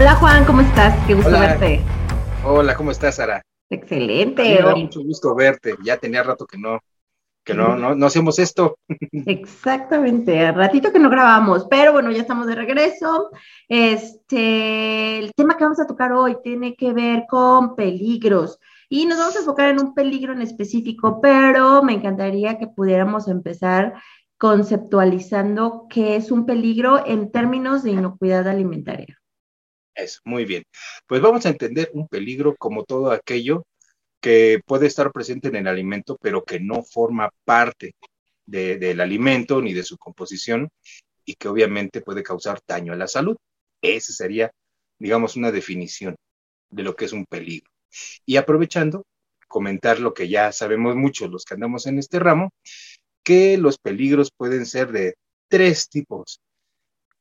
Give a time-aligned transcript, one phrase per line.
[0.00, 0.94] Hola Juan, ¿cómo estás?
[1.08, 1.80] Qué gusto verte.
[2.44, 3.42] Hola, ¿cómo estás, Sara?
[3.68, 4.44] Excelente.
[4.44, 5.74] Me da mucho gusto verte.
[5.82, 6.78] Ya tenía rato que no,
[7.42, 8.78] que no, no, no hacemos esto.
[9.26, 13.30] Exactamente, ratito que no grabamos, pero bueno, ya estamos de regreso.
[13.68, 19.18] Este, el tema que vamos a tocar hoy tiene que ver con peligros y nos
[19.18, 23.94] vamos a enfocar en un peligro en específico, pero me encantaría que pudiéramos empezar
[24.38, 29.17] conceptualizando qué es un peligro en términos de inocuidad alimentaria.
[29.98, 30.62] Eso, muy bien.
[31.08, 33.66] Pues vamos a entender un peligro como todo aquello
[34.20, 37.94] que puede estar presente en el alimento, pero que no forma parte
[38.46, 40.68] del alimento ni de su composición
[41.24, 43.36] y que obviamente puede causar daño a la salud.
[43.82, 44.52] Esa sería,
[44.98, 46.16] digamos, una definición
[46.70, 47.70] de lo que es un peligro.
[48.24, 49.04] Y aprovechando,
[49.48, 52.50] comentar lo que ya sabemos muchos los que andamos en este ramo,
[53.24, 55.16] que los peligros pueden ser de
[55.48, 56.40] tres tipos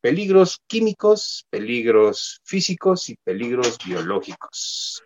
[0.01, 5.03] peligros químicos, peligros físicos y peligros biológicos.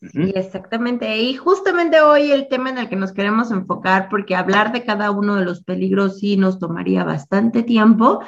[0.00, 1.18] Sí, exactamente.
[1.18, 5.10] Y justamente hoy el tema en el que nos queremos enfocar, porque hablar de cada
[5.10, 8.22] uno de los peligros sí nos tomaría bastante tiempo,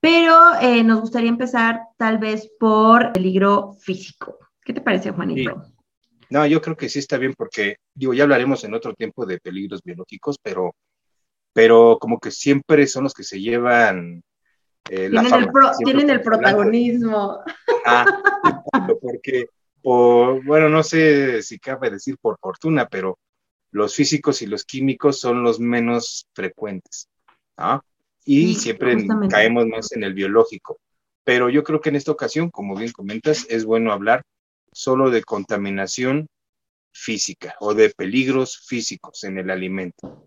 [0.00, 4.38] pero eh, nos gustaría empezar tal vez por peligro físico.
[4.64, 5.64] ¿Qué te parece, Juanito?
[6.30, 9.38] No, yo creo que sí está bien porque, digo, ya hablaremos en otro tiempo de
[9.38, 10.74] peligros biológicos, pero,
[11.52, 14.22] pero como que siempre son los que se llevan
[14.90, 15.10] eh,
[15.84, 17.40] tienen, el, protagonismo.
[17.84, 18.06] Ah,
[19.00, 19.46] porque,
[19.82, 23.18] bueno, no sé si cabe decir por fortuna, pero
[23.70, 27.08] los físicos y los químicos son los menos frecuentes.
[28.24, 30.78] Y siempre caemos más en el biológico.
[31.24, 34.22] Pero yo creo que en esta ocasión, como bien comentas, es bueno hablar
[34.72, 36.26] solo de contaminación
[36.92, 40.24] física o de peligros físicos en el alimento.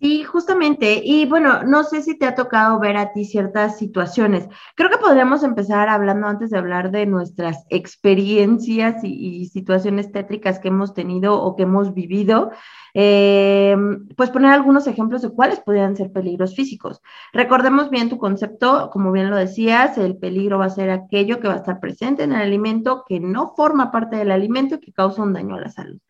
[0.00, 1.00] Sí, justamente.
[1.02, 4.46] Y bueno, no sé si te ha tocado ver a ti ciertas situaciones.
[4.74, 10.68] Creo que podríamos empezar hablando antes de hablar de nuestras experiencias y, situaciones tétricas que
[10.68, 12.50] hemos tenido o que hemos vivido.
[12.92, 13.74] Eh,
[14.16, 17.00] pues poner algunos ejemplos de cuáles podrían ser peligros físicos.
[17.32, 21.48] Recordemos bien tu concepto, como bien lo decías, el peligro va a ser aquello que
[21.48, 24.92] va a estar presente en el alimento, que no forma parte del alimento y que
[24.92, 26.00] causa un daño a la salud.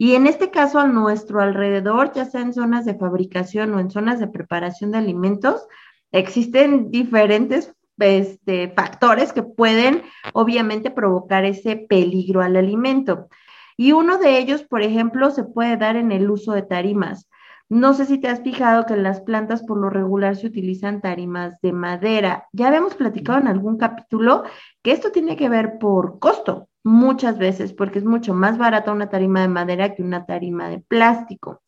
[0.00, 3.90] Y en este caso, a nuestro alrededor, ya sea en zonas de fabricación o en
[3.90, 5.66] zonas de preparación de alimentos,
[6.12, 13.28] existen diferentes este, factores que pueden obviamente provocar ese peligro al alimento.
[13.76, 17.28] Y uno de ellos, por ejemplo, se puede dar en el uso de tarimas.
[17.68, 21.00] No sé si te has fijado que en las plantas por lo regular se utilizan
[21.00, 22.46] tarimas de madera.
[22.52, 24.44] Ya habíamos platicado en algún capítulo
[24.82, 29.10] que esto tiene que ver por costo muchas veces, porque es mucho más barata una
[29.10, 31.62] tarima de madera que una tarima de plástico.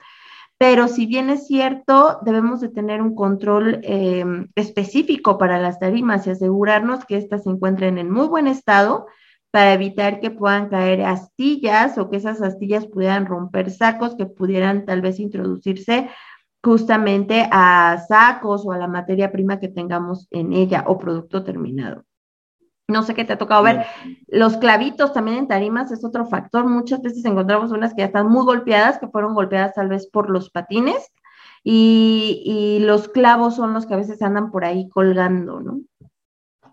[0.58, 6.26] Pero si bien es cierto, debemos de tener un control eh, específico para las tarimas
[6.26, 9.06] y asegurarnos que éstas se encuentren en muy buen estado
[9.50, 14.84] para evitar que puedan caer astillas o que esas astillas pudieran romper sacos que pudieran
[14.84, 16.10] tal vez introducirse
[16.62, 22.04] justamente a sacos o a la materia prima que tengamos en ella o producto terminado.
[22.90, 23.86] No sé qué te ha tocado ver.
[24.26, 26.64] Los clavitos también en tarimas es otro factor.
[26.66, 30.30] Muchas veces encontramos unas que ya están muy golpeadas, que fueron golpeadas tal vez por
[30.30, 31.10] los patines,
[31.62, 35.80] y, los clavos son los que a veces andan por ahí colgando, ¿no?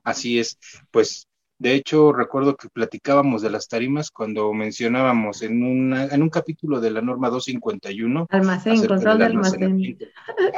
[0.03, 0.57] Así es.
[0.91, 1.27] Pues
[1.59, 6.79] de hecho, recuerdo que platicábamos de las tarimas cuando mencionábamos en, una, en un capítulo
[6.79, 8.27] de la norma 251.
[8.29, 9.97] Almacén, control de almacén.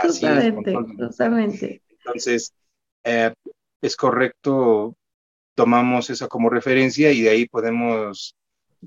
[0.02, 1.82] Justamente, justamente.
[1.90, 2.54] Entonces,
[3.04, 3.34] eh,
[3.82, 4.96] es correcto
[5.60, 8.34] tomamos esa como referencia y de ahí podemos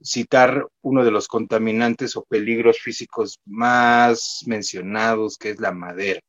[0.03, 6.21] citar uno de los contaminantes o peligros físicos más mencionados, que es la madera.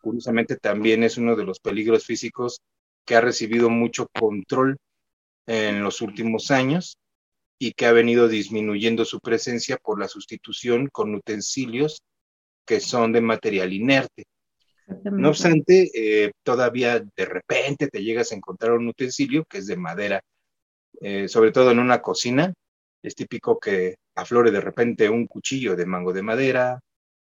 [0.00, 2.62] Curiosamente también es uno de los peligros físicos
[3.04, 4.78] que ha recibido mucho control
[5.46, 6.96] en los últimos años
[7.58, 12.00] y que ha venido disminuyendo su presencia por la sustitución con utensilios
[12.64, 14.24] que son de material inerte.
[15.12, 19.76] No obstante, eh, todavía de repente te llegas a encontrar un utensilio que es de
[19.76, 20.20] madera,
[21.00, 22.52] eh, sobre todo en una cocina.
[23.02, 26.80] Es típico que aflore de repente un cuchillo de mango de madera,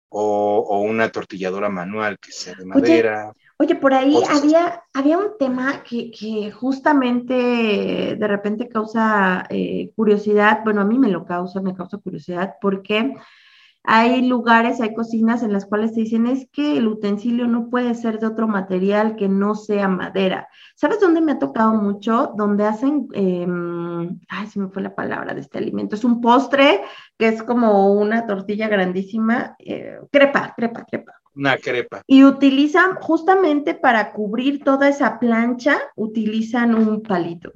[0.10, 3.34] o, una tortilladora manual que sea de madera.
[3.58, 10.82] Oye, por ahí había, había un tema que, justamente de repente causa eh, curiosidad, bueno,
[10.82, 13.16] a mí me lo causa, me causa curiosidad, porque
[13.90, 17.96] hay lugares, hay cocinas en las cuales se dicen es que el utensilio no puede
[17.96, 20.50] ser de otro material que no sea madera.
[20.76, 22.34] ¿Sabes dónde me ha tocado mucho?
[22.36, 26.82] Donde hacen, em, ay, se me fue la palabra de este alimento, es un postre
[27.18, 31.14] que es como una tortilla grandísima, eh, crepa, crepa, crepa.
[31.34, 32.02] Una crepa.
[32.08, 37.54] Y utilizan justamente para cubrir toda esa plancha, utilizan un palito.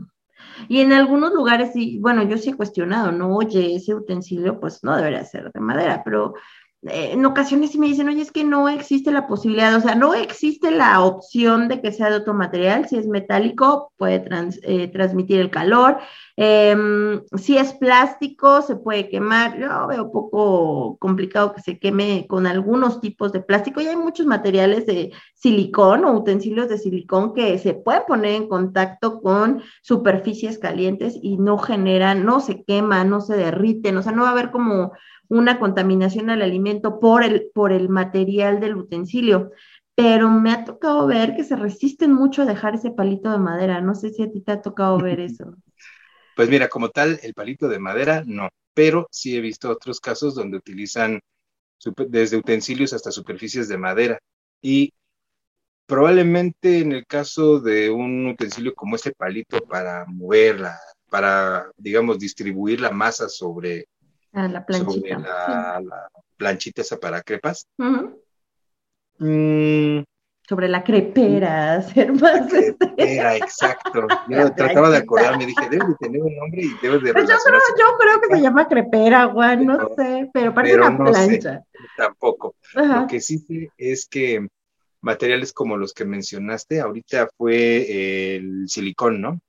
[0.67, 4.83] Y en algunos lugares, sí, bueno, yo sí he cuestionado, no, oye, ese utensilio pues
[4.83, 6.33] no debería ser de madera, pero
[6.83, 9.93] eh, en ocasiones sí me dicen, oye, es que no existe la posibilidad, o sea,
[9.93, 14.25] no existe la opción de que sea de otro material, si es metálico puede
[14.63, 15.99] eh, transmitir el calor,
[16.37, 22.47] em, si es plástico se puede quemar, yo veo poco complicado que se queme con
[22.47, 27.59] algunos tipos de plástico y hay muchos materiales de silicón o utensilios de silicón que
[27.59, 33.21] se pueden poner en contacto con superficies calientes y no generan, no se queman, no
[33.21, 34.93] se derriten, o sea, no va a haber como
[35.31, 39.51] una contaminación al alimento por el, por el material del utensilio.
[39.95, 43.79] Pero me ha tocado ver que se resisten mucho a dejar ese palito de madera.
[43.79, 45.55] No sé si a ti te ha tocado ver eso.
[46.35, 50.35] Pues mira, como tal, el palito de madera no, pero sí he visto otros casos
[50.35, 51.21] donde utilizan
[52.09, 54.19] desde utensilios hasta superficies de madera.
[54.61, 54.93] Y
[55.85, 60.77] probablemente en el caso de un utensilio como este palito para moverla,
[61.09, 63.87] para, digamos, distribuir la masa sobre
[64.33, 65.15] Ah, la planchita.
[65.15, 67.67] Sobre la, planchita esa para crepas.
[69.17, 70.01] Mm.
[70.47, 72.49] sobre la crepera, hacer más.
[72.49, 74.07] crepera, exacto.
[74.27, 77.13] Yo trataba de acordarme, dije, debe de tener un nombre y debe de.
[77.13, 80.97] Pues yo, creo, yo creo que se llama crepera, Juan, no, sé, pero parece una
[80.97, 81.63] plancha.
[81.97, 82.55] tampoco.
[82.73, 84.47] Lo que sí sé es que
[85.01, 89.39] materiales como los que mencionaste, ahorita fue el silicón, ¿no?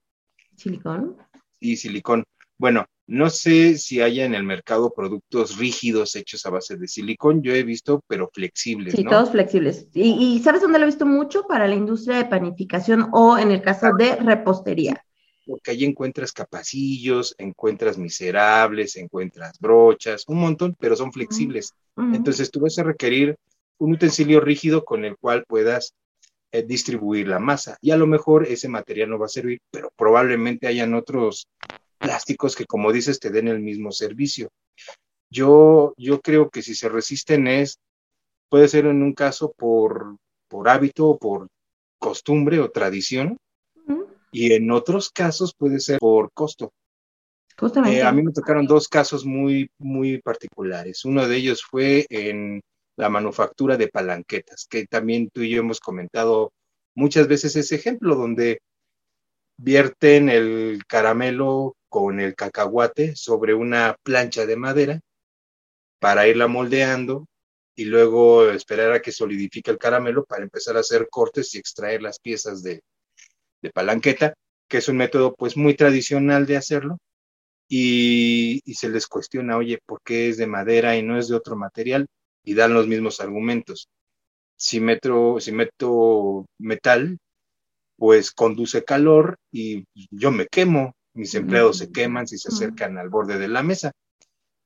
[0.56, 1.16] ¿Silicón?
[1.60, 2.24] Sí, silicón.
[2.58, 7.42] Bueno, no sé si haya en el mercado productos rígidos hechos a base de silicón.
[7.42, 8.94] Yo he visto, pero flexibles.
[8.94, 9.88] Sí, todos flexibles.
[9.92, 11.46] ¿Y, sabes dónde lo he visto mucho?
[11.46, 15.04] Para la industria de panificación o en el caso de repostería.
[15.44, 21.74] Porque ahí encuentras capacillos, encuentras miserables, encuentras brochas, un montón, pero son flexibles.
[21.96, 23.36] Entonces tú vas a requerir
[23.78, 25.94] un utensilio rígido con el cual puedas
[26.52, 27.76] eh, distribuir la masa.
[27.80, 31.48] Y a lo mejor ese material no va a servir, pero probablemente hayan otros
[32.02, 34.50] plásticos que, como dices, te den el mismo servicio.
[35.30, 37.78] Yo, yo creo que si se resisten es,
[38.50, 40.16] puede ser en un caso por,
[40.48, 41.48] por hábito, por
[41.98, 43.38] costumbre o tradición,
[44.32, 46.72] y en otros casos puede ser por costo.
[47.86, 51.04] Eh, a mí me tocaron dos casos muy, muy particulares.
[51.04, 52.62] Uno de ellos fue en
[52.96, 56.50] la manufactura de palanquetas, que también tú y yo hemos comentado
[56.94, 58.58] muchas veces ese ejemplo, donde
[59.58, 65.00] vierten el caramelo con el cacahuate sobre una plancha de madera
[66.00, 67.26] para irla moldeando
[67.76, 72.00] y luego esperar a que solidifique el caramelo para empezar a hacer cortes y extraer
[72.00, 72.80] las piezas de,
[73.74, 74.32] palanqueta,
[74.68, 76.96] que es un método pues muy tradicional de hacerlo.
[77.68, 81.56] Y, se les cuestiona, oye, ¿por qué es de madera y no es de otro
[81.56, 82.06] material?
[82.42, 83.88] Y dan los mismos argumentos.
[84.56, 87.18] Si meto, si meto metal,
[87.96, 93.08] pues conduce calor y yo me quemo, mis empleados se queman si se acercan al
[93.08, 93.92] borde de la mesa.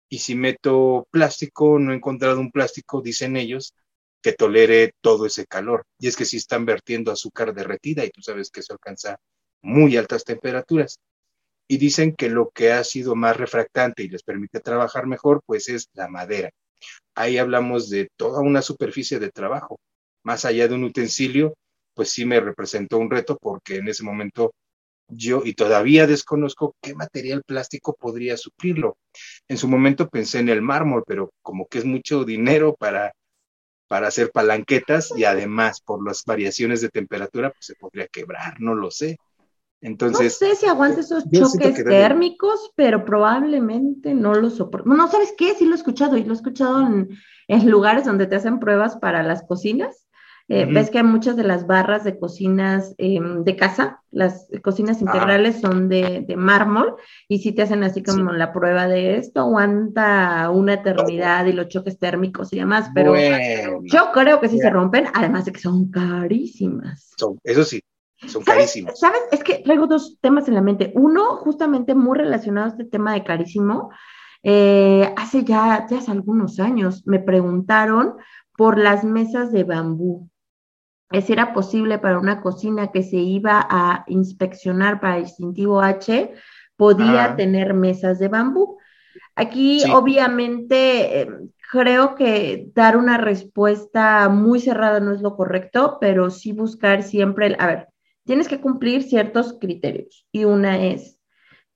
[0.09, 3.75] Y si meto plástico, no he encontrado un plástico, dicen ellos,
[4.23, 5.85] que tolere todo ese calor.
[5.99, 9.18] Y es que si están vertiendo azúcar derretida y tú sabes que eso alcanza
[9.62, 10.99] muy altas temperaturas.
[11.68, 15.68] Y dicen que lo que ha sido más refractante y les permite trabajar mejor, pues
[15.68, 16.50] es la madera.
[17.14, 19.80] Ahí hablamos de toda una superficie de trabajo.
[20.23, 21.54] Más allá de un utensilio,
[21.94, 24.52] pues sí me representó un reto porque en ese momento
[25.08, 28.96] yo y todavía desconozco qué material plástico podría suplirlo.
[29.48, 33.12] En su momento pensé en el mármol, pero como que es mucho dinero para,
[33.88, 38.75] para hacer palanquetas y además por las variaciones de temperatura pues se podría quebrar, no
[38.75, 39.18] lo sé.
[39.82, 44.88] Entonces, no sé si aguante esos choques térmicos, pero probablemente no lo soporto.
[44.88, 45.54] No, ¿sabes qué?
[45.54, 47.10] Sí lo he escuchado y lo he escuchado en,
[47.46, 50.05] en lugares donde te hacen pruebas para las cocinas
[50.49, 55.61] eh, ves que muchas de las barras de cocinas em, de casa, las cocinas integrales
[55.61, 56.95] son de, mármol
[57.26, 61.67] y si te hacen así como la prueba de esto, aguanta una eternidad y los
[61.67, 63.15] choques térmicos y demás, pero
[63.83, 67.12] yo creo que sí se rompen, además de que son carísimas.
[67.43, 67.81] eso sí,
[68.29, 69.00] son carísimas.
[69.00, 69.23] ¿Sabes?
[69.33, 70.93] Es que traigo dos temas en la mente.
[70.95, 73.91] Uno, justamente muy relacionado a este tema de carísimo,
[74.49, 78.15] Eh, hace ya, ya hace algunos años me preguntaron
[78.57, 80.29] por las mesas de bambú.
[81.10, 86.34] Es era posible para una cocina que se iba a inspeccionar para el distintivo H,
[86.76, 88.78] podía tener mesas de bambú.
[89.34, 96.30] Aquí, obviamente, em, creo que dar una respuesta muy cerrada no es lo correcto, pero
[96.30, 97.88] sí buscar siempre, a ver,
[98.25, 101.18] tienes que cumplir ciertos criterios y una es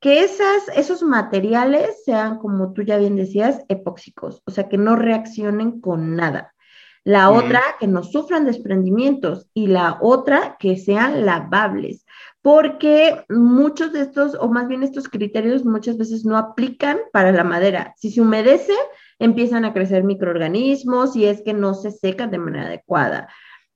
[0.01, 4.97] que esas, esos materiales sean, como tú ya bien decías, epóxicos, o sea, que no
[4.97, 6.55] reaccionen con nada.
[7.03, 12.05] La otra, que no sufran desprendimientos y la otra, que sean lavables,
[12.43, 17.45] porque muchos de estos, o más bien estos criterios, muchas veces no aplican para la
[17.45, 17.95] madera.
[17.97, 18.75] Si se humedece,
[19.19, 23.29] empiezan a crecer microorganismos y es que no se secan de manera adecuada.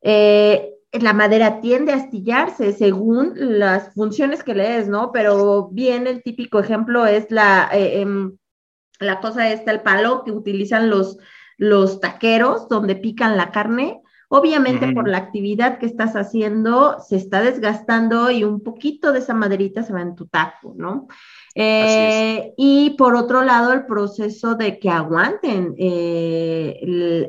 [0.02, 5.12] Eh, la madera tiende a astillarse según las funciones que le des, ¿no?
[5.12, 8.36] Pero bien el típico ejemplo es la, eh, em,
[9.00, 11.18] la cosa esta, el palo que utilizan los,
[11.56, 14.00] los taqueros donde pican la carne.
[14.28, 19.34] Obviamente por la actividad que estás haciendo se está desgastando y un poquito de esa
[19.34, 21.06] maderita se va en tu taco, ¿no?
[21.54, 26.78] Eh, y por otro lado, el proceso de que aguanten eh,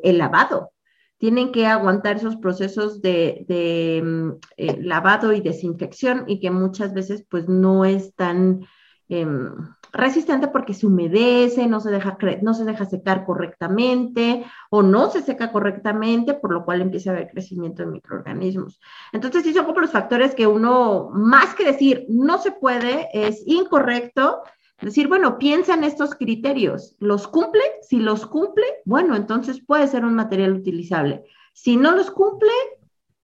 [0.03, 0.72] el, lavado.
[1.17, 7.25] Tienen que aguantar esos procesos de, mm, eh, lavado y desinfección y que muchas veces
[7.29, 8.65] pues no es tan
[9.08, 9.51] em,
[9.96, 15.22] resistente porque se humedece, no se, deja no se deja secar correctamente o no se
[15.22, 18.80] seca correctamente, por lo cual empieza a haber crecimiento de microorganismos.
[19.14, 23.44] Entonces, sí son como los factores que uno, más que decir no se puede, es
[23.46, 24.44] incorrecto.
[24.82, 26.98] Decir, bueno, piensa en estos criterios.
[27.00, 27.64] ¿Los cumple?
[27.82, 31.24] Si los cumple, bueno, entonces puede ser un material utilizable.
[31.54, 32.52] Si no los cumple,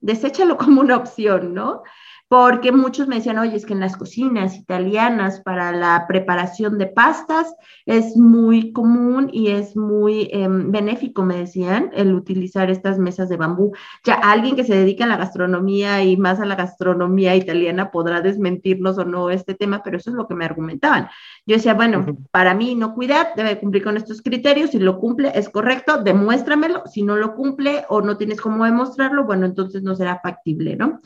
[0.00, 1.82] deséchalo como una opción, ¿no?
[2.28, 6.86] Porque muchos me decían, oye, es que en las cocinas italianas para la preparación de
[6.86, 7.54] pastas
[7.86, 13.38] es muy común y es muy em, benéfico, me decían, el utilizar estas mesas de
[13.38, 13.72] bambú.
[14.04, 18.20] Ya alguien que se dedica a la gastronomía y más a la gastronomía italiana podrá
[18.20, 21.08] desmentirnos o no este tema, pero eso es lo que me argumentaban.
[21.46, 25.32] Yo decía, bueno, para mí no cuidar, debe cumplir con estos criterios, si lo cumple
[25.34, 29.96] es correcto, demuéstramelo, si no lo cumple o no tienes cómo demostrarlo, bueno, entonces no
[29.96, 31.00] será factible, ¿no?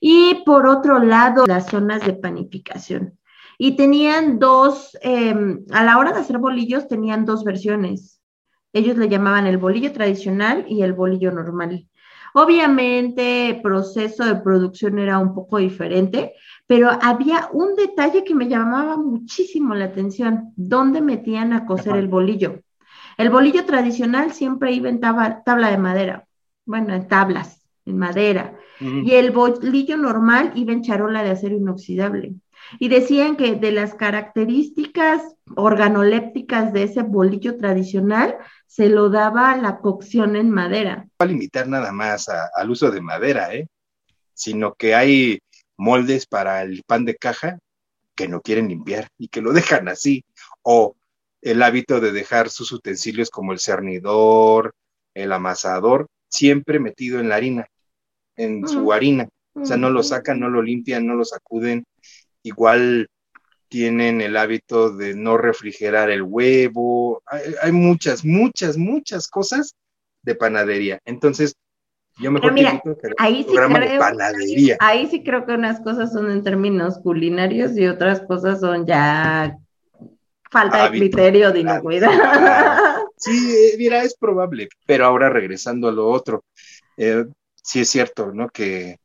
[0.00, 3.18] Y por otro lado las zonas de panificación.
[3.58, 8.20] Y tenían dos, em, a la hora de hacer bolillos tenían dos versiones.
[8.72, 11.86] Ellos le llamaban el bolillo tradicional y el bolillo normal.
[12.32, 16.34] Obviamente, el proceso de producción era un poco diferente,
[16.66, 22.06] pero había un detalle que me llamaba muchísimo la atención, dónde metían a cocer el
[22.06, 22.60] bolillo.
[23.18, 26.26] El bolillo tradicional siempre iba en tabla de madera,
[26.64, 28.56] bueno, en tablas, en madera.
[28.80, 32.34] Y el bolillo normal iba en charola de acero inoxidable.
[32.78, 35.22] Y decían que de las características
[35.56, 41.06] organolépticas de ese bolillo tradicional se lo daba la cocción en madera.
[41.18, 43.66] No a limitar nada más al uso de madera, ¿eh?
[44.34, 45.40] sino que hay
[45.76, 47.58] moldes para el pan de caja
[48.14, 50.24] que no quieren limpiar y que lo dejan así.
[50.62, 50.96] O
[51.42, 54.74] el hábito de dejar sus utensilios como el cernidor,
[55.14, 57.66] el amasador, siempre metido en la harina
[58.40, 59.28] en su harina.
[59.54, 61.84] O sea, no lo sacan, no lo limpian, no lo sacuden.
[62.42, 63.08] Igual
[63.68, 67.22] tienen el hábito de no refrigerar el huevo.
[67.62, 69.74] Hay, muchas, muchas, muchas cosas
[70.22, 71.00] de panadería.
[71.04, 71.54] Entonces,
[72.18, 74.76] yo mejor mira, que ahí sí programa de panadería.
[74.80, 79.56] Ahí sí creo que unas cosas son en términos culinarios y otras cosas son ya
[80.50, 82.10] falta de criterio de inocuidad.
[83.20, 84.70] Sí, eh, mira, es probable.
[84.86, 86.42] Pero ahora regresando a lo otro,
[86.96, 87.26] eh,
[87.62, 88.48] sí es cierto, ¿no?
[88.50, 88.98] Que,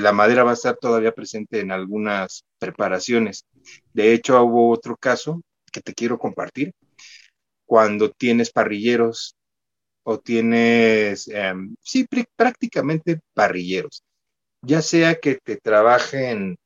[0.00, 3.46] la madera va a estar todavía presente en algunas preparaciones.
[3.94, 5.40] De hecho, hubo otro caso
[5.72, 6.74] que te quiero compartir.
[7.64, 9.36] Cuando tienes parrilleros
[10.02, 12.06] o tienes, em, sí,
[12.36, 14.02] prácticamente parrilleros,
[14.62, 16.58] ya sea que te trabajen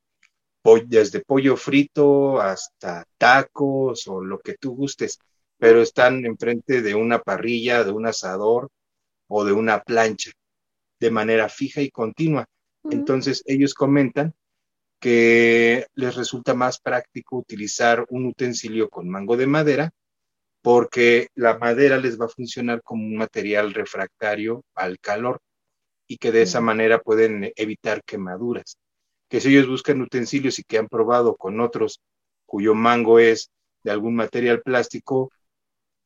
[0.86, 5.18] desde pollo frito hasta tacos o lo que tú gustes,
[5.58, 8.70] pero están enfrente de una parrilla, de un asador
[9.28, 10.32] o de una plancha
[11.02, 12.46] de manera fija y continua.
[12.84, 14.34] Entonces ellos comentan
[15.00, 19.90] que les resulta más práctico utilizar un utensilio con mango de madera
[20.62, 25.40] porque la madera les va a funcionar como un material refractario al calor
[26.06, 28.78] y que de esa manera pueden evitar quemaduras.
[29.28, 32.00] Que si ellos buscan utensilios y que han probado con otros
[32.46, 33.50] cuyo mango es
[33.82, 35.32] de algún material plástico,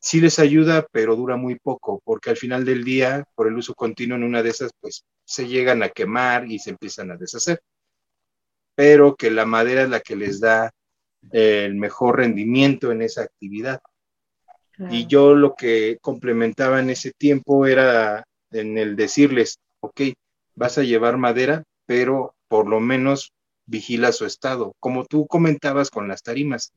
[0.06, 3.74] sí les ayuda, pero dura muy poco, porque al final del día, por el uso
[3.74, 7.60] continuo en una de esas, pues se llegan a quemar y se empiezan a deshacer.
[8.76, 10.70] Pero que la madera es la que les da
[11.32, 13.80] el mejor rendimiento en esa actividad.
[14.90, 18.22] Y yo lo que complementaba en ese tiempo era
[18.52, 20.02] en el decirles, ok,
[20.54, 23.32] vas a llevar madera, pero por lo menos
[23.64, 24.72] vigila su estado.
[24.78, 26.72] Como tú comentabas con las tarimas,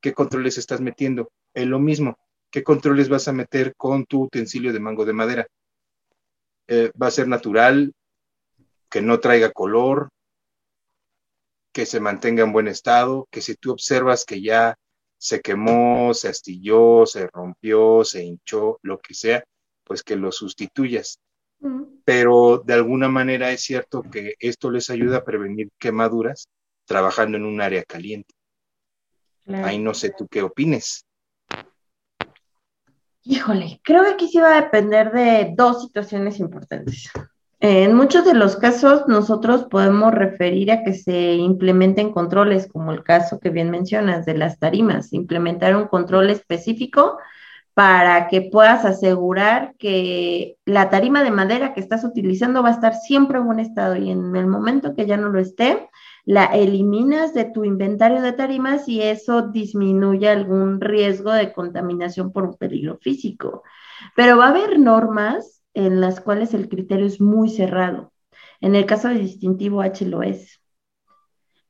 [0.00, 1.28] ¿qué controles estás metiendo?
[1.52, 2.16] Es lo mismo.
[2.50, 5.46] ¿Qué controles vas a meter con tu utensilio de mango de madera?
[6.66, 7.92] Eh, va a ser natural,
[8.90, 10.08] que no traiga color,
[11.72, 14.76] que se mantenga en buen estado, que si tú observas que ya
[15.18, 19.44] se quemó, se astilló, se rompió, se hinchó, lo que sea,
[19.84, 21.18] pues que lo sustituyas.
[22.04, 26.48] Pero de alguna manera es cierto que esto les ayuda a prevenir quemaduras
[26.86, 28.34] trabajando en un área caliente.
[29.46, 31.04] Ahí no sé tú qué opines.
[33.30, 37.10] Híjole, creo que aquí sí va a depender de dos situaciones importantes.
[37.60, 43.02] En muchos de los casos nosotros podemos referir a que se implementen controles, como el
[43.02, 47.18] caso que bien mencionas de las tarimas, implementar un control específico
[47.74, 52.94] para que puedas asegurar que la tarima de madera que estás utilizando va a estar
[52.94, 55.90] siempre en buen estado y en el momento que ya no lo esté,
[56.28, 62.44] la eliminas de tu inventario de tarimas y eso disminuye algún riesgo de contaminación por
[62.44, 63.62] un peligro físico.
[64.14, 68.12] Pero va a haber normas en las cuales el criterio es muy cerrado.
[68.60, 70.60] En el caso de distintivo H lo es.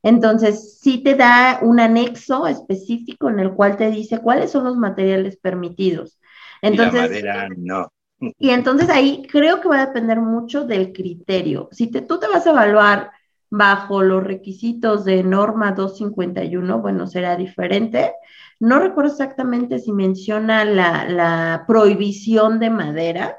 [0.02, 4.76] Entonces, sí te da un anexo específico en el cual te dice cuáles son los
[4.76, 6.18] materiales permitidos.
[6.62, 7.92] Entonces, y la madera no.
[8.18, 11.68] Y entonces ahí creo que va a depender mucho del criterio.
[11.70, 13.12] Si te, tú te vas a evaluar
[13.50, 18.12] bajo los requisitos de norma 251, bueno, será diferente.
[18.60, 23.38] No recuerdo exactamente si menciona la, la prohibición de madera,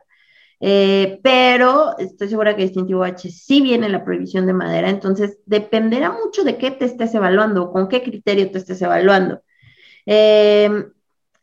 [0.62, 6.12] eh, pero estoy segura que distintivo H sí viene la prohibición de madera, entonces dependerá
[6.12, 9.42] mucho de qué te estés evaluando, con qué criterio te estés evaluando.
[10.06, 10.92] Em,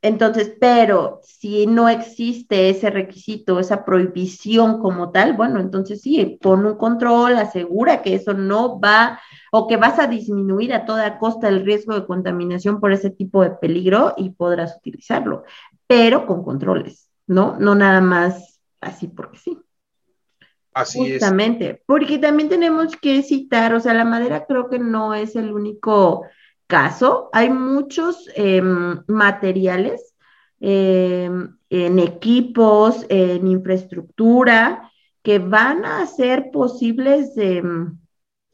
[0.03, 6.67] entonces, pero si no existe ese requisito, esa prohibición como tal, bueno, entonces sí, pon
[6.67, 11.49] un control, asegura que eso no va o que vas a disminuir a toda costa
[11.49, 15.45] el riesgo de contaminación por ese tipo de peligro y podrás utilizarlo,
[15.87, 17.57] pero con controles, ¿no?
[17.59, 19.59] No nada más así porque sí.
[20.73, 25.35] Así Justamente, porque también tenemos que citar, o sea, la madera creo que no es
[25.35, 26.27] el único
[26.67, 30.15] caso, hay muchos em, materiales
[30.61, 34.91] em, en equipos, en infraestructura,
[35.23, 37.99] que van a ser posibles em,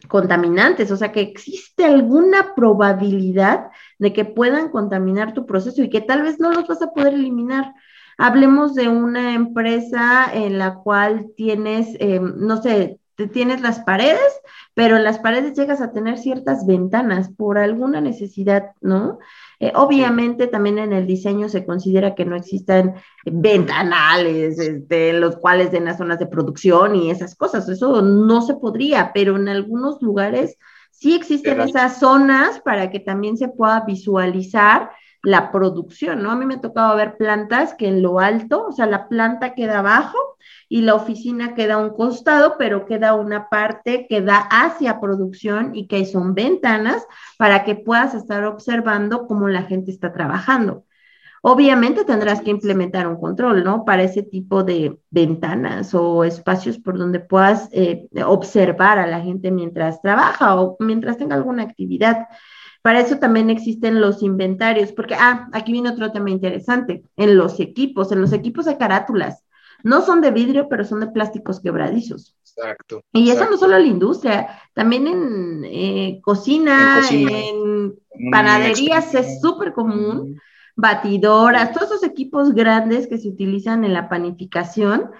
[0.08, 6.00] contaminantes, o sea que existe alguna probabilidad de que puedan contaminar tu proceso y que
[6.00, 7.72] tal vez no los vas a poder eliminar.
[8.18, 14.40] Hablemos de una empresa en la cual tienes, no sé, tienes las paredes,
[14.74, 19.18] pero en las paredes llegas a tener ciertas ventanas por alguna necesidad, ¿no?
[19.60, 25.70] Eh, obviamente también en el diseño se considera que no existan ventanales, este, los cuales
[25.70, 30.02] den las zonas de producción y esas cosas, eso no se podría, pero en algunos
[30.02, 30.58] lugares
[30.90, 34.90] sí existen esas zonas para que también se pueda visualizar
[35.22, 36.32] la producción, ¿no?
[36.32, 39.54] A mí me ha tocado ver plantas que en lo alto, o sea, la planta
[39.54, 40.18] queda abajo
[40.72, 45.74] y la oficina queda a un costado, pero queda una parte que da hacia producción
[45.74, 47.06] y que son ventanas
[47.36, 50.86] para que puedas estar observando cómo la gente está trabajando.
[51.42, 53.84] Obviamente tendrás que implementar un control, ¿no?
[53.84, 59.50] Para ese tipo de ventanas o espacios por donde puedas eh, observar a la gente
[59.50, 62.28] mientras trabaja o mientras tenga alguna actividad.
[62.80, 67.60] Para eso también existen los inventarios, porque, ah, aquí viene otro tema interesante, en los
[67.60, 69.41] equipos, en los equipos de carátulas.
[69.84, 72.36] No son de vidrio, pero son de plásticos quebradizos.
[72.40, 73.02] Exacto.
[73.12, 77.94] Y eso no solo en la industria, también en eh, cocina, en,
[78.30, 80.38] panaderías es súper común,
[80.76, 85.10] batidoras, todos esos equipos grandes que se utilizan en la panificación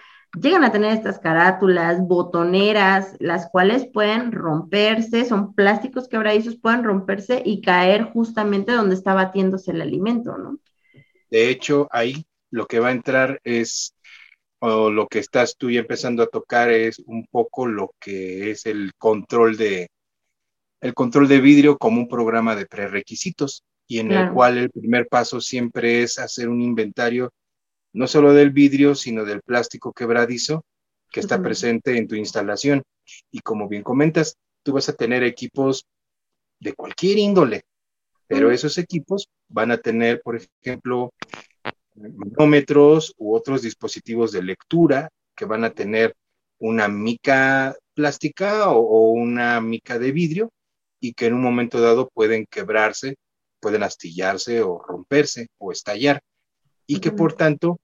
[0.40, 7.42] llegan a tener estas carátulas, botoneras, las cuales pueden romperse, son plásticos quebradizos, pueden romperse
[7.44, 10.58] y caer justamente donde está batiéndose el alimento, ¿no?
[11.30, 13.94] De hecho, ahí lo que va a entrar es,
[14.64, 18.64] o lo que estás tú ya empezando a tocar es un poco lo que es
[18.64, 19.88] el control de,
[20.80, 25.08] el control de vidrio como un programa de prerequisitos y en el cual el primer
[25.08, 27.32] paso siempre es hacer un inventario
[27.92, 30.64] no solo del vidrio, sino del plástico quebradizo
[31.10, 32.84] que está presente en tu instalación.
[33.32, 35.86] Y como bien comentas, tú vas a tener equipos
[36.60, 37.62] de cualquier índole,
[38.28, 41.12] pero esos equipos van a tener, por ejemplo,
[41.94, 46.14] manómetros u otros dispositivos de lectura que van a tener
[46.58, 50.50] una mica plástica o, o, una mica de vidrio
[51.00, 53.16] y que en un momento dado pueden quebrarse,
[53.60, 56.20] pueden astillarse o romperse o estallar
[56.86, 57.78] y que por tanto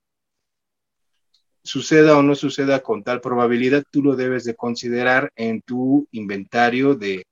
[1.62, 6.94] suceda o no suceda con tal probabilidad, tú lo debes de considerar en tu inventario
[6.94, 7.25] de,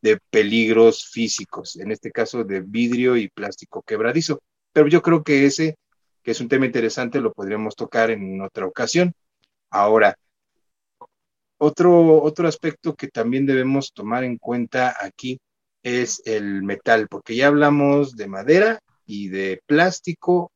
[0.00, 4.40] de peligros físicos, en este caso de vidrio y plástico quebradizo.
[4.72, 5.76] Pero yo creo que ese,
[6.22, 9.12] que es un tema interesante, lo podríamos tocar en otra ocasión.
[9.70, 10.16] Ahora,
[11.58, 15.40] otro, otro aspecto que también debemos tomar en cuenta aquí
[15.82, 20.52] es el metal, porque ya hablamos de madera y de plástico,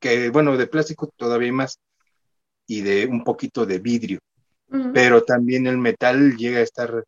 [0.00, 1.78] que bueno, de plástico todavía más,
[2.66, 4.18] y de un poquito de vidrio,
[4.92, 7.04] pero también el metal llega a estar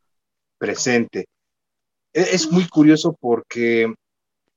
[0.58, 1.26] presente.
[2.12, 3.92] E, es, muy curioso porque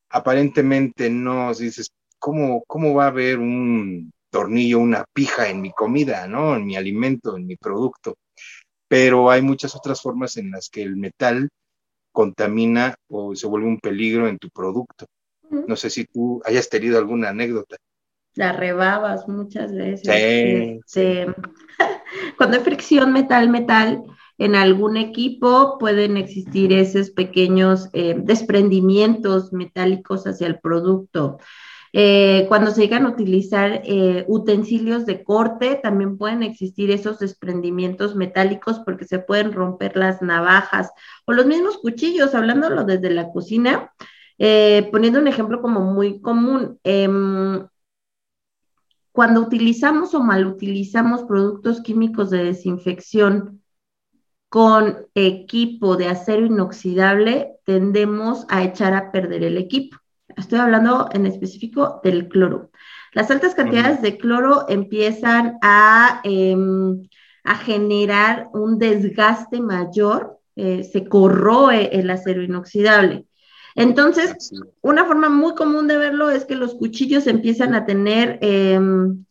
[0.10, 6.28] aparentemente no dices, ¿cómo, ¿cómo va a haber un tornillo, una pija en mi comida,
[6.28, 6.56] ¿no?
[6.56, 8.16] En mi alimento, en mi producto.
[8.88, 11.50] Pero hay muchas otras formas en las que el metal
[12.12, 15.06] contamina o se vuelve un peligro en tu producto.
[15.50, 17.78] No sé si tú hayas tenido alguna anécdota
[18.40, 20.08] la rebabas muchas veces.
[20.08, 21.28] Este,
[22.38, 24.04] cuando hay fricción metal-metal,
[24.38, 31.40] en algún equipo pueden existir esos pequeños eh, desprendimientos metálicos hacia el producto.
[31.94, 38.16] Eh, cuando se llegan a utilizar eh, utensilios de corte, también pueden existir esos desprendimientos
[38.16, 40.92] metálicos porque se pueden romper las navajas
[41.26, 43.92] o los mismos cuchillos, hablándolo desde la cocina.
[44.92, 47.68] poniendo un ejemplo como muy común, em,
[49.12, 53.62] cuando utilizamos o mal utilizamos productos químicos de desinfección
[54.50, 59.98] con equipo de acero inoxidable, tendemos a echar a perder el equipo.
[60.40, 62.72] Estoy hablando en específico del cloro.
[63.14, 67.04] Las altas cantidades de cloro empiezan a, em,
[67.44, 73.26] a generar un desgaste mayor, eh, se corroe el acero inoxidable.
[73.76, 79.26] Entonces, una forma muy común de verlo es que los cuchillos empiezan a tener em,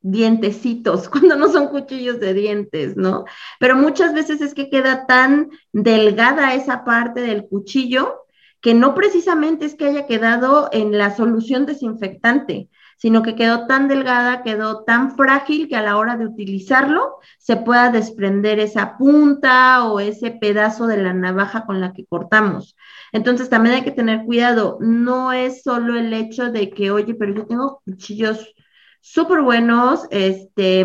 [0.00, 3.24] dientecitos, cuando no son cuchillos de dientes, ¿no?
[3.60, 8.24] Pero muchas veces es que queda tan delgada esa parte del cuchillo
[8.60, 12.68] que no precisamente es que haya quedado en la solución desinfectante,
[12.98, 17.56] sino que quedó tan delgada, quedó tan frágil que a la hora de utilizarlo se
[17.56, 22.76] pueda desprender esa punta o ese pedazo de la navaja con la que cortamos.
[23.12, 27.32] Entonces también hay que tener cuidado, no es solo el hecho de que, oye, pero
[27.32, 28.52] yo tengo cuchillos
[29.00, 30.84] súper buenos, este,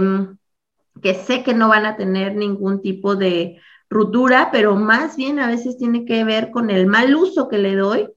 [1.02, 3.60] que sé que no van a tener ningún tipo de
[3.94, 7.76] ruptura, pero más bien a veces tiene que ver con el mal uso que le
[7.76, 8.10] doy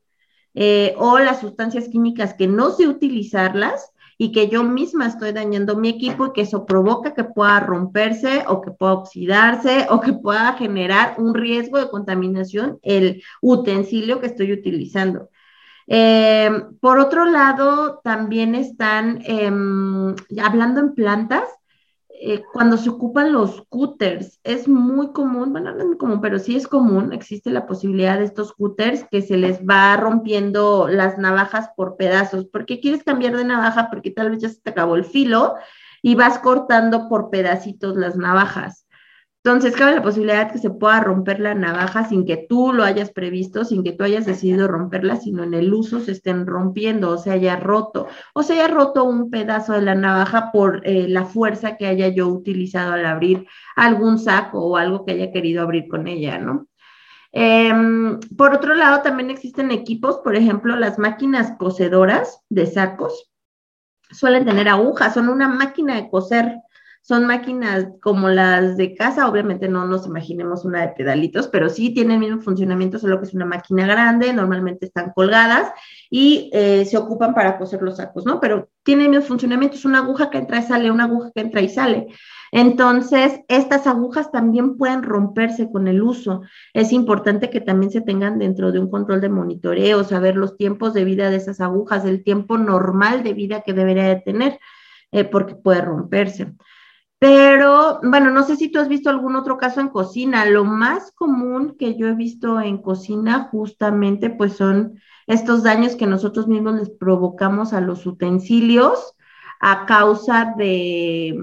[0.55, 5.77] eh, o las sustancias químicas que no sé utilizarlas y que yo misma estoy dañando
[5.77, 10.15] mi equipo y que eso provoca que pueda romperse o que pueda oxidarse o que
[10.15, 15.29] pueda generar un riesgo de contaminación el utensilio que estoy utilizando.
[15.89, 21.45] Eh, por otro lado, también están em, hablando en plantas,
[22.21, 26.39] eh, cuando se ocupan los cutters, es muy común, bueno, no es muy común, pero
[26.39, 31.19] sí es común, existe la posibilidad de estos cutters que se les va rompiendo las
[31.19, 34.97] navajas por pedazos, porque quieres cambiar de navaja porque tal vez ya se te acabó
[34.97, 35.55] el filo
[36.03, 38.86] y vas cortando por pedacitos las navajas.
[39.47, 43.13] Entonces, cabe la posibilidad que se pueda romper la navaja sin que tú lo hayas
[43.13, 47.17] previsto, sin que tú hayas decidido romperla, sino en el uso se estén rompiendo o
[47.17, 51.27] se haya roto, o se haya roto un pedazo de la navaja por eh, la
[51.27, 55.87] fuerza que haya yo utilizado al abrir algún saco o algo que haya querido abrir
[55.87, 56.67] con ella, ¿no?
[57.31, 63.31] Em, por otro lado, también existen equipos, por ejemplo, las máquinas cosedoras de sacos
[64.11, 66.63] suelen tener agujas, son una máquina de coser
[67.07, 71.95] son máquinas como las de casa, obviamente no nos imaginemos una de pedalitos, pero sí
[71.95, 75.71] tienen el mismo funcionamiento, solo que es una máquina grande, normalmente están colgadas
[76.11, 78.41] y eh, se ocupan para coser los sacos, ¿no?
[78.41, 81.43] Pero tiene el mismo funcionamiento, es una aguja que entra y sale, una aguja que
[81.43, 82.09] entra y sale.
[82.51, 86.43] Entonces, estas agujas también pueden romperse con el uso.
[86.75, 90.93] Es importante que también se tengan dentro de un control de monitoreo, saber los tiempos
[90.93, 94.59] de vida de esas agujas, el tiempo normal de vida que debería de tener,
[95.13, 96.53] eh, porque puede romperse.
[97.19, 100.45] Pero, bueno, no sé si tú has visto algún otro caso en cocina.
[100.45, 106.07] Lo más común que yo he visto en cocina justamente pues son estos daños que
[106.07, 109.15] nosotros mismos les provocamos a los utensilios
[109.61, 111.39] a causa de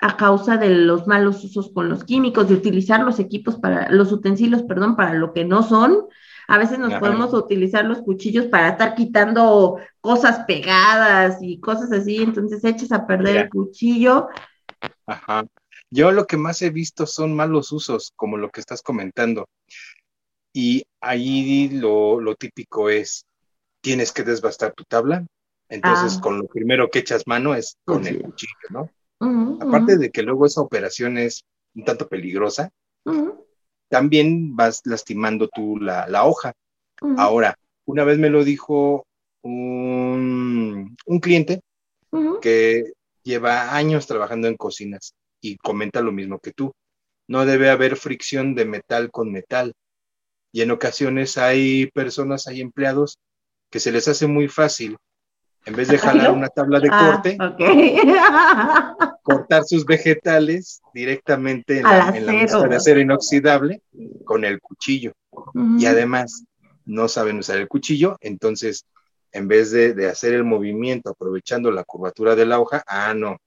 [0.00, 4.10] a causa de los malos usos con los químicos, de utilizar los equipos para, los
[4.10, 6.06] utensilios, perdón, para lo que no son.
[6.48, 12.16] A veces nos podemos utilizar los cuchillos para estar quitando cosas pegadas y cosas así,
[12.16, 14.26] entonces echas a perder el cuchillo
[15.06, 15.46] Ajá.
[15.90, 19.48] Yo lo que más he visto son malos usos, como lo que estás comentando.
[20.54, 23.24] Y ahí lo, típico es,
[23.80, 25.26] tienes que desbastar tu tabla,
[25.68, 26.20] Entonces, Ah.
[26.20, 28.52] con lo primero que echas mano es con el Cuchillo.
[28.70, 28.90] ¿no?
[29.60, 32.68] Aparte de que luego esa operación es un tanto peligrosa,
[33.88, 36.52] también vas lastimando tú la, la hoja.
[37.16, 39.06] Ahora, una vez me lo dijo
[39.42, 41.62] un, un cliente
[42.42, 46.72] que lleva años trabajando en cocinas y comenta lo mismo que tú.
[47.28, 49.74] No debe haber fricción de metal con metal.
[50.52, 53.18] Y en ocasiones hay personas, hay empleados
[53.70, 54.98] que se les hace muy fácil,
[55.64, 57.38] en vez de jalar una tabla de Ah, corte,
[59.22, 63.80] cortar sus vegetales directamente en la, en la mezcla de acero inoxidable
[64.24, 65.12] con el cuchillo.
[65.78, 66.44] Y además
[66.84, 68.84] no saben usar el cuchillo, entonces
[69.32, 73.38] en vez de, de hacer el movimiento aprovechando la curvatura de la hoja, ah, no,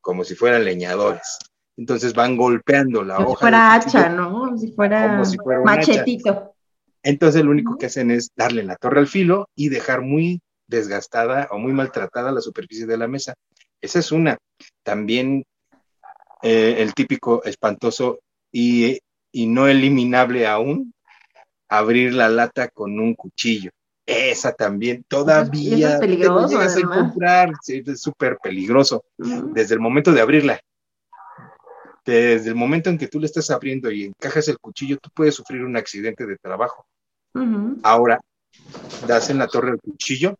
[0.00, 1.38] como si fueran leñadores.
[1.76, 3.40] Entonces van golpeando la Como si hoja.
[3.40, 3.98] fuera del cuchillo.
[3.98, 4.32] hacha, ¿no?
[4.32, 5.92] Como si fuera, Como si fuera un hacha.
[5.92, 6.54] machetito.
[7.02, 11.48] Entonces lo único que hacen es darle la torre al filo y dejar muy desgastada
[11.50, 13.34] o muy maltratada la superficie de la mesa.
[13.80, 14.36] Esa es una.
[14.82, 15.44] También
[16.42, 18.20] eh, el típico espantoso
[18.52, 18.98] y,
[19.32, 20.92] y no eliminable aún,
[21.68, 23.70] abrir la lata con un cuchillo.
[24.10, 28.38] Esa también y eso todavía es te lo peligroso, llegas a encontrar, sí, es súper
[28.42, 30.60] peligroso desde el momento de abrirla.
[32.04, 35.36] Desde el momento en que tú le estás abriendo y encajas el cuchillo, tú puedes
[35.36, 36.86] sufrir un accidente de trabajo.
[37.84, 38.20] Ahora,
[39.06, 40.36] das en la torre el cuchillo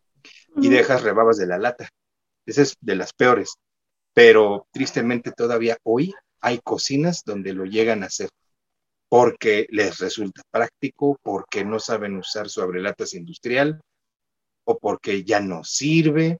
[0.57, 1.87] y dejas rebabas de la lata.
[2.45, 3.55] Esa es de las peores.
[4.13, 8.27] Pero tristemente todavía hoy hay cocinas donde lo llegan a hacer
[9.11, 13.81] porque les resulta práctico, porque no saben usar su abrelatas industrial
[14.63, 16.37] o porque ya no sirve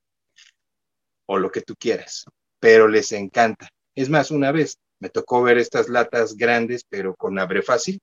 [1.27, 2.23] o lo que tú quieras,
[2.61, 3.67] pero les encanta.
[3.93, 7.99] Es más, una vez me tocó ver estas latas grandes, pero con abre fácil.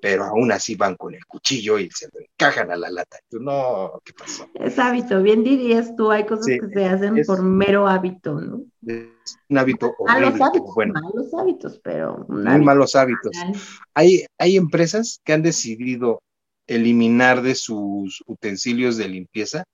[0.00, 3.18] Pero aún así van con el cuchillo y se lo encajan a la lata.
[3.28, 4.48] Tú, no, ¿qué pasó?
[4.54, 8.40] Es hábito, bien dirías tú, hay cosas Sí, que se hacen es- por mero hábito,
[8.40, 8.64] ¿no?
[8.86, 13.46] Es un hábito Malos horrible, hábitos, bueno, malos hábitos, pero muy hábito malos hábitos.
[13.46, 13.68] banal.
[13.94, 16.22] Hay, hay empresas que han decidido
[16.66, 19.64] eliminar de sus utensilios de limpieza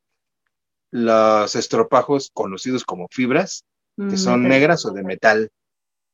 [0.91, 3.65] los estropajos conocidos como fibras,
[4.09, 5.51] que Mm, son negras o de metal.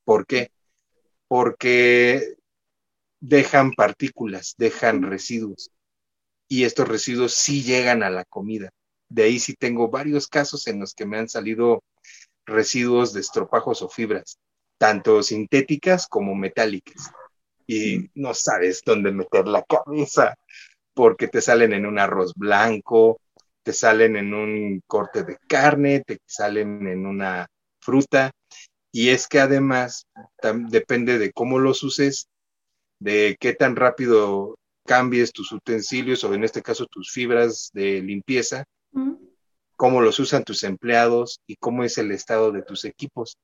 [0.04, 0.50] ¿Por qué?
[1.28, 2.36] Porque
[3.20, 5.70] dejan partículas, dejan residuos.
[6.48, 8.70] Y estos residuos sí llegan a la comida.
[9.08, 11.82] De ahí sí tengo varios casos en los que me han salido
[12.44, 14.38] residuos de estropajos o fibras,
[14.78, 17.10] tanto sintéticas como metálicas.
[17.66, 20.36] Y no sabes dónde meter la cabeza,
[20.94, 23.20] porque te salen en un arroz blanco,
[23.62, 27.48] te salen en un corte de carne, te salen en una
[27.80, 28.30] fruta.
[28.92, 30.06] Y es que además
[30.70, 32.28] depende de cómo los uses,
[32.98, 34.56] de qué tan rápido
[34.86, 39.14] cambies tus utensilios o en este caso tus fibras de limpieza, Mm,
[39.76, 43.36] cómo los usan tus empleados y cómo es el estado de tus equipos.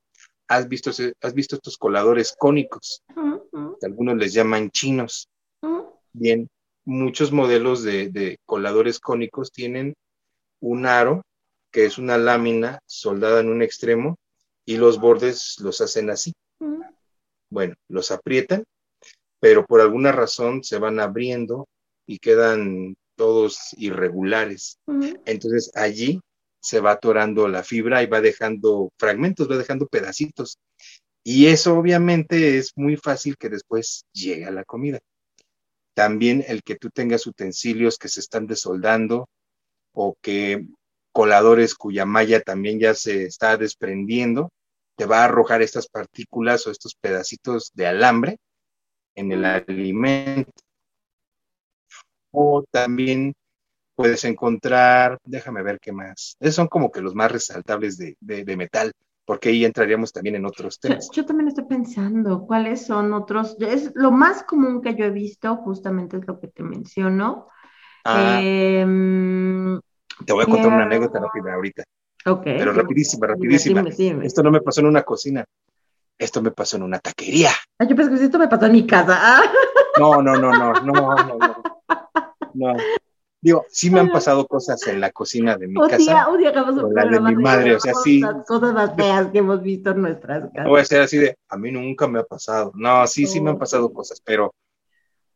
[0.48, 3.02] ¿Has visto, has visto estos coladores cónicos?
[3.14, 5.28] mm, que algunos les llaman chinos.
[5.62, 5.80] mm.
[6.14, 6.48] Bien,
[6.84, 9.94] muchos modelos de, de coladores cónicos tienen
[10.60, 11.22] un aro,
[11.70, 14.16] que es una lámina soldada en un extremo,
[14.64, 16.32] y los bordes los hacen así.
[17.50, 18.64] Bueno, los aprietan,
[19.42, 21.66] pero por alguna razón se van abriendo
[22.06, 24.78] y quedan todos irregulares.
[25.24, 26.20] Entonces allí
[26.60, 30.58] se va atorando la fibra y va dejando fragmentos, va dejando pedacitos.
[31.24, 35.00] Y eso obviamente es muy fácil que después llegue a la comida.
[35.92, 39.28] También el que tú tengas utensilios que se están desoldando
[39.92, 40.68] o que
[41.10, 44.50] coladores cuya malla también ya se está desprendiendo,
[44.96, 48.38] te va a arrojar estas partículas o estos pedacitos de alambre
[49.14, 50.52] en el alimento.
[52.30, 53.34] O también
[53.94, 56.36] puedes encontrar, déjame ver qué más.
[56.40, 58.92] Esos son como que los más resaltables de, de- de metal,
[59.26, 61.10] porque ahí entraríamos también en otros temas.
[61.12, 65.56] yo también estoy pensando cuáles son otros, es lo más común que yo he visto,
[65.56, 67.48] justamente es lo que te menciono.
[68.04, 69.78] Ah, Em,
[70.26, 71.84] te voy a contar una pero- anécdota rápida ahorita,
[72.26, 72.42] ok.
[72.42, 73.82] pero rapidísima, rapidísima.
[73.82, 74.26] dime, dime.
[74.26, 75.44] Esto no me pasó en una cocina,
[76.24, 77.50] esto me pasó en una taquería.
[77.80, 79.16] Yo pensé que esto me pasó en mi casa.
[79.20, 79.42] Ah,
[79.98, 81.62] No, no, no, no, no, no, no.
[82.54, 82.74] No.
[83.40, 86.28] Digo, sí me han pasado cosas en la cocina de mi día, casa.
[86.28, 88.20] un día hagamos un o la de mi madre, o sea, sí.
[88.20, 90.68] cosas- cosas más feas que hemos visto en nuestras No casas.
[90.68, 92.70] voy a ser así de, a mí nunca me ha pasado.
[92.76, 94.54] No, sí, sí me han pasado cosas, pero,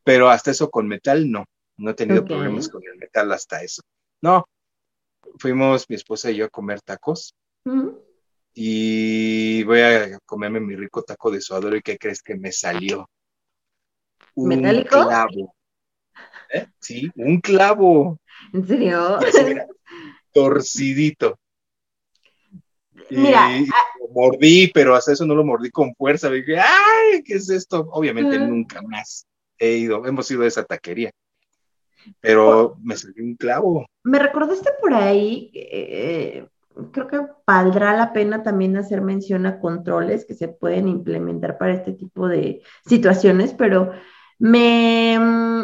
[0.04, 1.44] pero hasta eso con metal no.
[1.78, 2.28] No he tenido Ok.
[2.28, 3.82] problemas con el metal hasta eso.
[4.22, 4.44] No,
[5.38, 7.88] fuimos mi esposa y yo a comer tacos Mm,
[8.58, 13.06] y voy a comerme mi rico taco de suadero y ¿qué crees que me salió?
[14.34, 14.88] Un ¿Metálico?
[14.88, 15.54] clavo.
[16.50, 16.66] ¿Eh?
[16.80, 18.18] Sí, un clavo.
[18.54, 19.18] ¿En serio?
[19.46, 19.66] Mira,
[20.32, 21.38] torcidito.
[23.10, 26.30] Mira, y lo mordí, pero hasta eso no lo mordí con fuerza.
[26.30, 27.22] Dije, ¡ay!
[27.24, 27.86] ¿Qué es esto?
[27.92, 29.26] Obviamente nunca más
[29.58, 31.10] he ido, hemos ido a esa taquería.
[32.20, 33.84] Pero me salió un clavo.
[34.02, 36.46] me recordaste por ahí, eh,
[36.92, 41.74] creo que valdrá la pena también hacer mención a controles que se pueden implementar para
[41.74, 43.92] este tipo de situaciones, pero
[44.38, 45.18] me...
[45.18, 45.62] mm,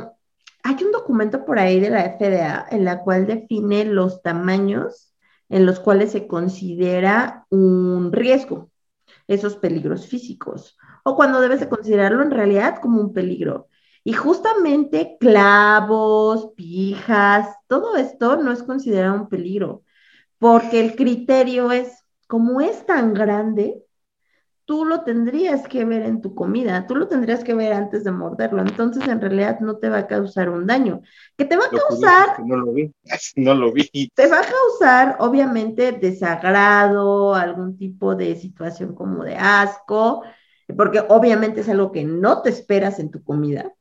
[0.65, 5.15] Hay un documento por ahí de la FDA en la cual define los tamaños
[5.49, 8.71] en los cuales se considera un riesgo,
[9.29, 13.69] esos peligros físicos, o cuando debes de considerarlo en realidad como un peligro.
[14.05, 19.83] Y justamente clavos, pijas, todo esto no es considerado un peligro,
[20.43, 23.83] porque el criterio es, como es tan grande,
[24.67, 28.13] tú lo tendrías que ver en tu comida, tú lo tendrías que ver antes de
[28.13, 31.03] morderlo, entonces en realidad no te va a causar un daño.
[31.39, 32.29] ¿Qué te va a Lo causar?
[32.37, 32.93] que no lo vi,
[33.37, 34.11] no lo vi.
[34.15, 40.23] Te va a causar, obviamente, desagrado, algún tipo de situación como de asco,
[40.77, 43.73] porque obviamente es algo que no te esperas en tu comida,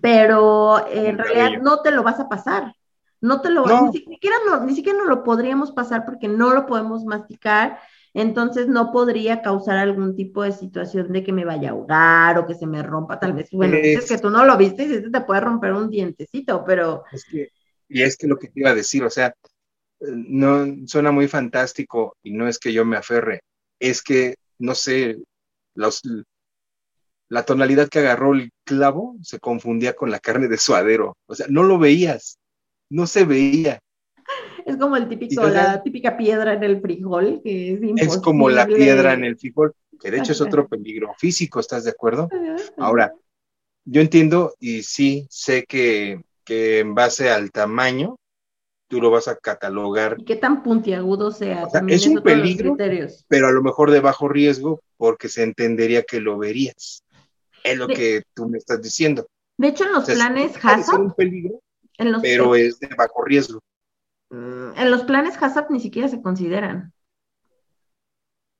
[0.00, 2.74] pero en realidad no te lo vas a pasar.
[3.24, 3.86] No te lo, No.
[3.90, 7.78] ni siquiera no, ni siquiera no lo podríamos pasar porque no lo podemos masticar,
[8.12, 12.46] entonces no podría causar algún tipo de situación de que me vaya a ahogar o
[12.46, 13.48] que se me rompa, tal vez.
[13.50, 16.64] Bueno, dices Es- que tú no lo viste y dices, te puede romper un dientecito,
[16.64, 17.48] pero Es que,
[17.88, 19.34] y es que lo que te iba a decir, o sea,
[20.00, 23.40] no suena muy fantástico y no es que yo me aferre,
[23.80, 25.16] es que, no sé,
[25.74, 26.02] los,
[27.28, 31.46] la tonalidad que agarró el clavo se confundía con la carne de suadero, o sea,
[31.48, 32.38] no lo veías,
[32.94, 33.80] no se veía,
[34.64, 38.66] Es como el típico, la típica piedra en el frijol, que es es como la
[38.66, 42.28] piedra en el frijol, que de hecho es otro peligro físico, ¿estás de acuerdo?
[42.78, 43.12] Ahora,
[43.84, 48.16] yo entiendo y sí sé que, que en base al tamaño,
[48.88, 51.64] tú lo vas a catalogar Y qué tan puntiagudo sea.
[51.64, 52.76] O sea, es un peligro.
[53.28, 57.02] pero a lo mejor de bajo riesgo porque se entendería que lo verías.
[57.64, 59.26] Es lo De- que tú me estás diciendo.
[59.56, 61.60] De hecho, en los O sea, sí planes HACCP, un peligro,
[61.98, 63.60] en los, pero es de bajo riesgo.
[64.30, 66.92] mm, en los planes HACCP ni siquiera se consideran.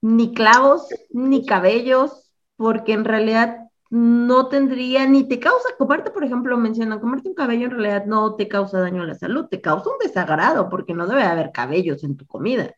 [0.02, 3.58] Ni clavos, ni cabellos, porque en realidad
[3.90, 8.34] no tendría, ni te causa, comerte, por ejemplo, mencionan, comerte un cabello en realidad no
[8.36, 12.04] te causa daño a la salud, te causa un desagrado, porque no debe haber cabellos
[12.04, 12.74] en tu comida,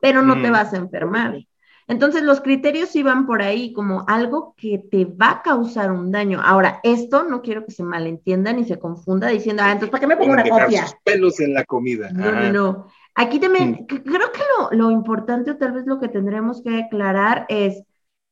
[0.00, 0.52] pero no te Mm.
[0.52, 1.36] vas a enfermar.
[1.86, 6.40] Entonces, los criterios van por ahí como algo que te va a causar un daño.
[6.42, 10.06] Ahora, esto no quiero que se malentienda ni se confunda diciendo, ah, entonces, ¿para qué
[10.06, 10.86] me pongo una copia?
[10.86, 12.10] sus pelos en la comida.
[12.10, 12.52] No, no, Ajá.
[12.52, 12.86] no.
[13.14, 17.44] Aquí también, creo que lo, lo importante o tal vez lo que tendremos que aclarar
[17.48, 17.84] es,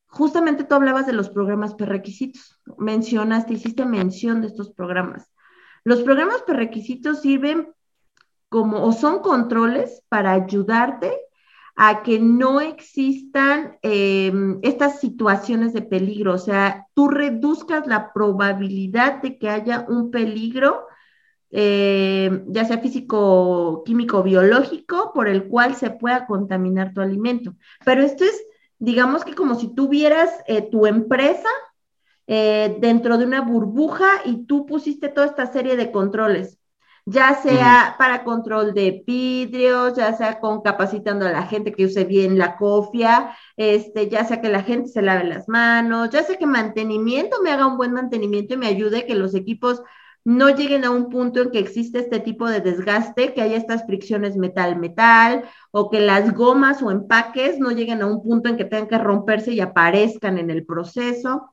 [0.06, 5.30] justamente tú hablabas de los programas prerequisitos, mencionaste, hiciste mención de estos programas.
[5.84, 7.68] Los programas prerequisitos sirven
[8.48, 11.16] como, o son controles para ayudarte
[11.74, 14.32] a que no existan eh,
[14.62, 20.86] estas situaciones de peligro, o sea, tú reduzcas la probabilidad de que haya un peligro
[21.54, 27.54] eh, ya sea físico, químico, biológico, por el cual se pueda contaminar tu alimento.
[27.84, 28.42] Pero esto es,
[28.78, 31.50] digamos que como si tuvieras eh, tu empresa
[32.26, 36.58] eh, dentro de una burbuja y tú pusiste toda esta serie de controles,
[37.04, 42.04] ya sea para control de vidrios, ya sea con capacitando a la gente que use
[42.04, 46.36] bien la cofia, este, ya sea que la gente se lave las manos, ya sea
[46.36, 49.82] que mantenimiento me haga un buen mantenimiento y me ayude que los equipos
[50.24, 53.84] no lleguen a un punto en que existe este tipo de desgaste, que haya estas
[53.86, 58.64] fricciones metal-metal, o que las gomas o empaques no lleguen a un punto en que
[58.64, 61.52] tengan que romperse y aparezcan en el proceso.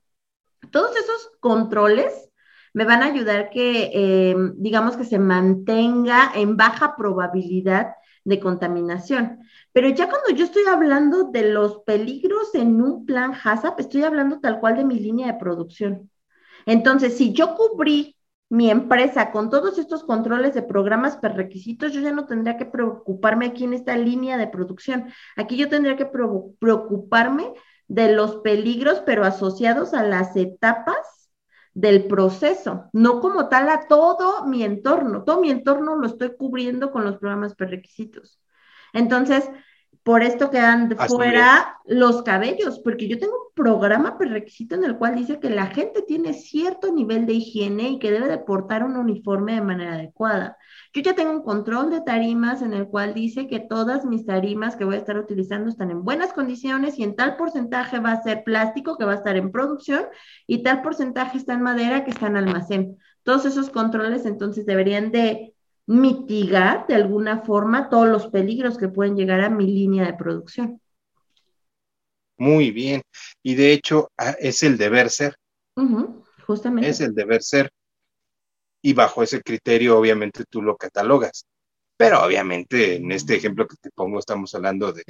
[0.71, 2.28] Todos esos controles
[2.73, 9.39] me van a ayudar que, eh, digamos, que se mantenga en baja probabilidad de contaminación.
[9.71, 14.39] Pero ya cuando yo estoy hablando de los peligros en un plan HACCP, estoy hablando
[14.39, 16.10] tal cual de mi línea de producción.
[16.65, 18.15] Entonces, si yo cubrí
[18.49, 22.65] mi empresa con todos estos controles de programas per requisitos, yo ya no tendría que
[22.65, 25.10] preocuparme aquí en esta línea de producción.
[25.36, 27.53] Aquí yo tendría que preocuparme
[27.88, 31.18] de los peligros, pero asociados a las etapas
[31.80, 35.23] del proceso, no como tal a todo mi entorno.
[35.23, 38.41] Todo mi entorno lo estoy cubriendo con los programas per requisitos.
[38.93, 39.49] Entonces,
[40.04, 44.97] por esto quedan Así fuera los cabellos, porque yo tengo un programa prerequisito en el
[44.97, 48.84] cual dice que la gente tiene cierto nivel de higiene y que debe de portar
[48.84, 50.58] un uniforme de manera adecuada.
[50.93, 54.76] Yo ya tengo un control de tarimas en el cual dice que todas mis tarimas
[54.76, 58.24] que voy a estar utilizando están en buenas condiciones y en tal porcentaje va a
[58.24, 60.06] ser plástico que va a estar en producción
[60.47, 62.97] y tal porcentaje está en madera que está en almacén.
[63.24, 65.49] Todos esos controles entonces deberían de
[65.89, 70.79] mitigar de alguna forma todos los peligros que pueden llegar a mi línea de producción.
[72.37, 73.01] muy bien.
[73.41, 75.35] Y de hecho, ah, es el deber ser.
[76.45, 76.89] justamente.
[76.89, 77.71] Es el deber ser.
[78.83, 81.47] Y bajo ese criterio, obviamente, tú lo catalogas.
[81.97, 85.03] Pero obviamente, en este ejemplo que te pongo, estamos hablando de,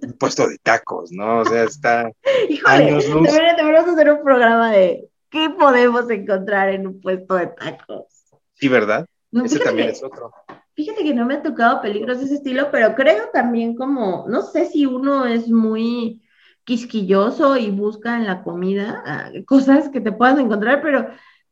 [0.00, 1.40] un puesto de tacos, ¿no?
[1.40, 2.12] O sea, está
[2.48, 3.28] Híjole, años luz.
[3.32, 8.06] Deberíamos hacer un programa de qué podemos encontrar en un puesto de tacos.
[8.54, 9.06] Sí, ¿verdad?
[9.32, 10.32] Ese también es otro.
[10.74, 14.42] Fíjate que no me ha tocado peligros de ese estilo, pero creo también como, no
[14.42, 16.22] sé si uno es muy
[16.64, 21.08] quisquilloso y busca en la comida ah, cosas que te puedas encontrar, pero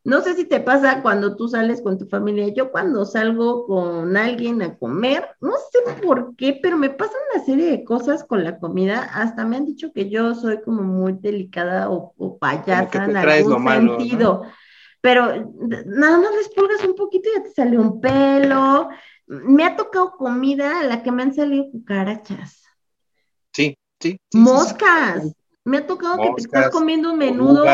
[0.07, 2.47] no sé si te pasa cuando tú sales con tu familia.
[2.55, 7.45] Yo cuando salgo con alguien a comer, no sé por qué, pero me pasan una
[7.45, 9.03] serie de cosas con la comida.
[9.12, 14.45] Hasta me han dicho que yo soy como muy delicada o, payasa en algún sentido.
[15.01, 15.53] Pero
[15.86, 18.88] nada más les pulgas un poquito y ya te sale un pelo.
[19.26, 22.62] Me ha tocado comida a la que me han salido cucarachas.
[23.53, 24.18] Sí, sí.
[24.34, 25.32] Moscas.
[25.66, 27.64] Me ha tocado que te estás comiendo un menudo,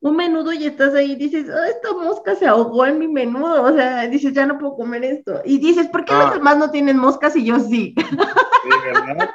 [0.00, 3.62] un menudo y estás ahí y dices, oh, esta mosca se ahogó en mi menudo,
[3.62, 5.40] o sea, dices, ya no puedo comer esto.
[5.44, 7.94] Y dices, ¿por qué los demás no tienen moscas y yo sí?
[7.96, 9.30] Sí, ¿verdad?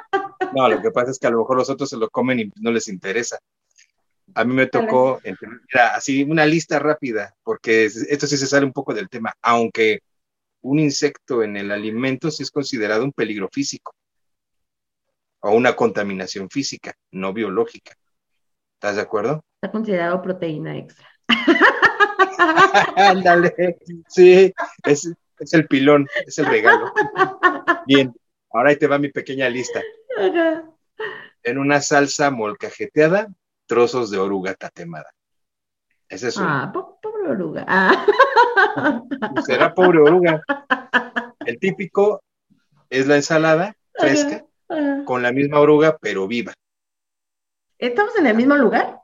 [0.54, 2.52] No, lo que pasa es que a lo mejor los otros se lo comen y
[2.60, 3.38] no les interesa.
[4.34, 8.72] A mí me tocó, mira, así una lista rápida, porque esto sí se sale un
[8.72, 10.00] poco del tema, aunque
[10.62, 13.94] un insecto en el alimento sí es considerado un peligro físico
[15.40, 17.92] o una contaminación física, no biológica.
[18.74, 19.44] ¿Estás de acuerdo?
[19.60, 21.06] Está considerado proteína extra.
[22.96, 23.78] Ándale,
[24.08, 24.52] sí,
[24.84, 25.14] es,
[25.52, 26.92] el pilón, es el regalo.
[27.86, 28.14] Bien,
[28.50, 29.82] ahora ahí te va mi pequeña lista.
[31.42, 33.28] En una salsa molcajeteada,
[33.66, 35.10] trozos de oruga tatemada.
[36.08, 37.64] Ese es Ah, pobre oruga.
[37.66, 38.04] Ah.
[39.46, 40.42] Será pobre oruga.
[41.44, 42.22] El típico
[42.90, 44.44] es la ensalada fresca
[45.04, 46.52] con la misma oruga, pero viva.
[47.78, 49.00] ¿Estamos en el mismo lugar?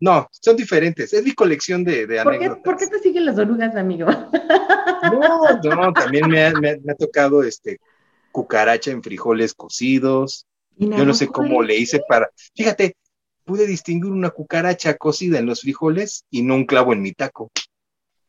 [0.00, 1.12] No, son diferentes.
[1.12, 2.56] Es mi colección de, de ¿Por anécdotas.
[2.56, 4.08] Qué, ¿Por qué te siguen las orugas, amigo?
[5.12, 7.80] No, no, también me ha, tocado este
[8.32, 10.46] cucaracha en frijoles cocidos.
[10.76, 12.30] Yo no sé cómo le hice para.
[12.54, 12.96] Fíjate,
[13.50, 17.50] pude distinguir una cucaracha cocida en los frijoles y no un clavo en mi taco.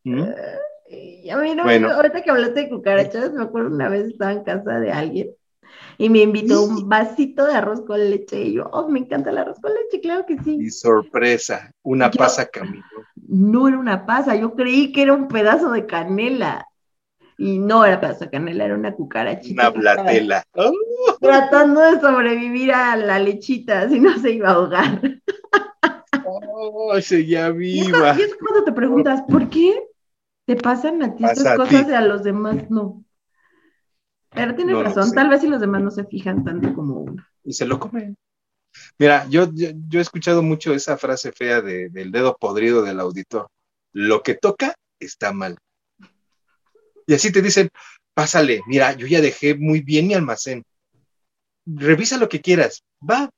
[0.03, 0.24] ¿Mm?
[1.32, 1.91] a mí no, bueno.
[1.91, 5.30] ahorita que hablaste de cucarachas, me acuerdo una vez estaba en casa de alguien
[5.99, 9.38] y me invitó un vasito de arroz con leche y yo, oh, me encanta el
[9.38, 10.57] arroz con leche, claro que sí.
[10.59, 12.84] Y sorpresa, una pasa camino.
[13.28, 16.65] No era una pasa, yo creí que era un pedazo de canela.
[17.38, 19.69] Y no era pedazo de canela, era una cucarachita.
[19.69, 20.43] Una blatela.
[21.19, 25.01] Tratando de sobrevivir a la lechita, si no se iba a ahogar.
[26.25, 28.15] Oh, seguía viva.
[28.17, 29.82] Y es cuando te preguntas, ¿por qué
[30.45, 33.03] te pasan a ti estas cosas y a los demás no?
[34.29, 37.25] Pero tiene razón, tal vez si los demás no se fijan tanto como uno.
[37.43, 38.17] Y se lo comen.
[38.97, 43.47] Mira, yo, yo, he escuchado mucho esa frase fea del dedo podrido del auditor.
[43.91, 45.57] Lo que toca está mal.
[47.08, 47.70] Y así te dicen,
[48.14, 50.64] pásale, mira, yo ya dejé muy bien mi almacén.
[51.66, 52.84] Revisa lo que quieras.
[53.08, 53.30] Va.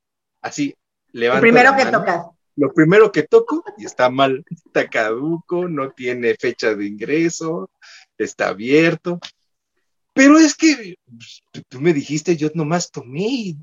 [0.42, 0.74] Así,
[1.12, 1.38] levanta.
[1.38, 2.26] Lo primero que tocas.
[2.56, 4.44] Lo primero que toco y está mal.
[4.50, 7.70] Está caduco, no tiene fecha de ingreso,
[8.18, 9.20] está abierto.
[10.14, 13.58] Pero es que pues, tú me dijiste, yo nomás tomé,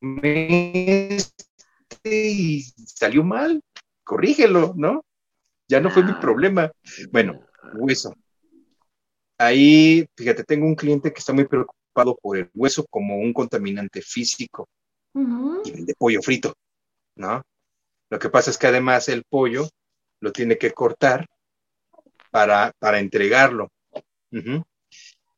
[0.00, 1.34] tomé este
[2.04, 3.60] y salió mal,
[4.04, 5.04] corrígelo, ¿no?
[5.68, 6.20] Ya no fue mi ah.
[6.20, 6.72] problema.
[7.10, 7.40] Bueno,
[7.74, 8.14] hueso.
[9.38, 14.00] Ahí, fíjate, tengo un cliente que está muy preocupado por el hueso como un contaminante
[14.00, 14.68] físico
[15.14, 16.54] y vende pollo frito,
[17.16, 17.42] ¿no?
[18.10, 19.68] Lo que pasa es que además el pollo
[20.20, 21.26] lo tiene que cortar
[22.30, 23.68] para, para entregarlo.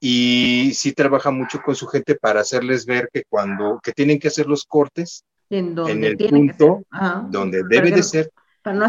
[0.01, 4.29] Y sí trabaja mucho con su gente para hacerles ver que cuando que tienen que
[4.29, 6.83] hacer los cortes en, el punto
[7.31, 8.31] donde debe de ser
[8.63, 8.85] para no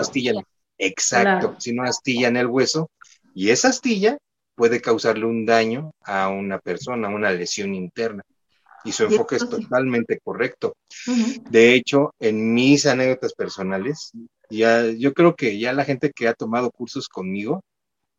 [0.00, 0.34] astillar
[0.78, 2.90] exacto si no astillan el hueso
[3.34, 4.18] y esa astilla
[4.60, 8.22] puede causarle un daño a una persona una lesión interna
[8.84, 10.74] y su enfoque es totalmente correcto
[11.48, 14.12] de hecho en mis anécdotas personales
[14.50, 17.62] ya yo creo que ya la gente que ha tomado cursos conmigo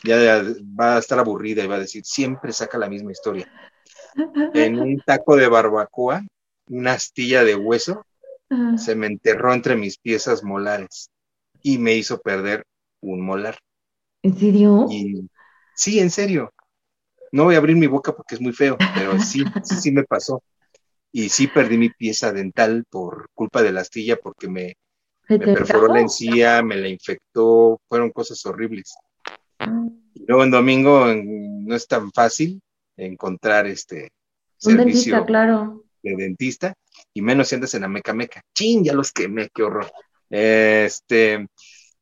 [0.03, 0.43] ya
[0.79, 3.47] va a estar aburrida y va a decir, siempre saca la misma historia.
[4.55, 6.25] En un taco de barbacoa,
[6.69, 8.03] una astilla de hueso
[8.77, 11.11] se me enterró entre mis piezas molares
[11.61, 12.65] y me hizo perder
[12.99, 13.59] un molar.
[14.23, 14.87] ¿En serio?
[15.75, 16.53] Sí, en serio.
[17.31, 20.03] No voy a abrir mi boca porque es muy feo, pero sí, sí, sí me
[20.03, 20.43] pasó.
[21.11, 24.75] Y sí perdí mi pieza dental por culpa de la astilla porque me,
[25.27, 28.93] me perforó la encía, me la infectó, fueron cosas horribles.
[30.27, 32.61] Luego en domingo no es tan fácil
[32.97, 34.11] encontrar este
[34.57, 35.83] servicio claro.
[36.03, 36.73] de dentista
[37.13, 38.41] y menos si andas en la meca meca.
[38.53, 38.83] ¡Chin!
[38.83, 39.91] Ya los quemé, qué horror.
[40.29, 41.47] Este,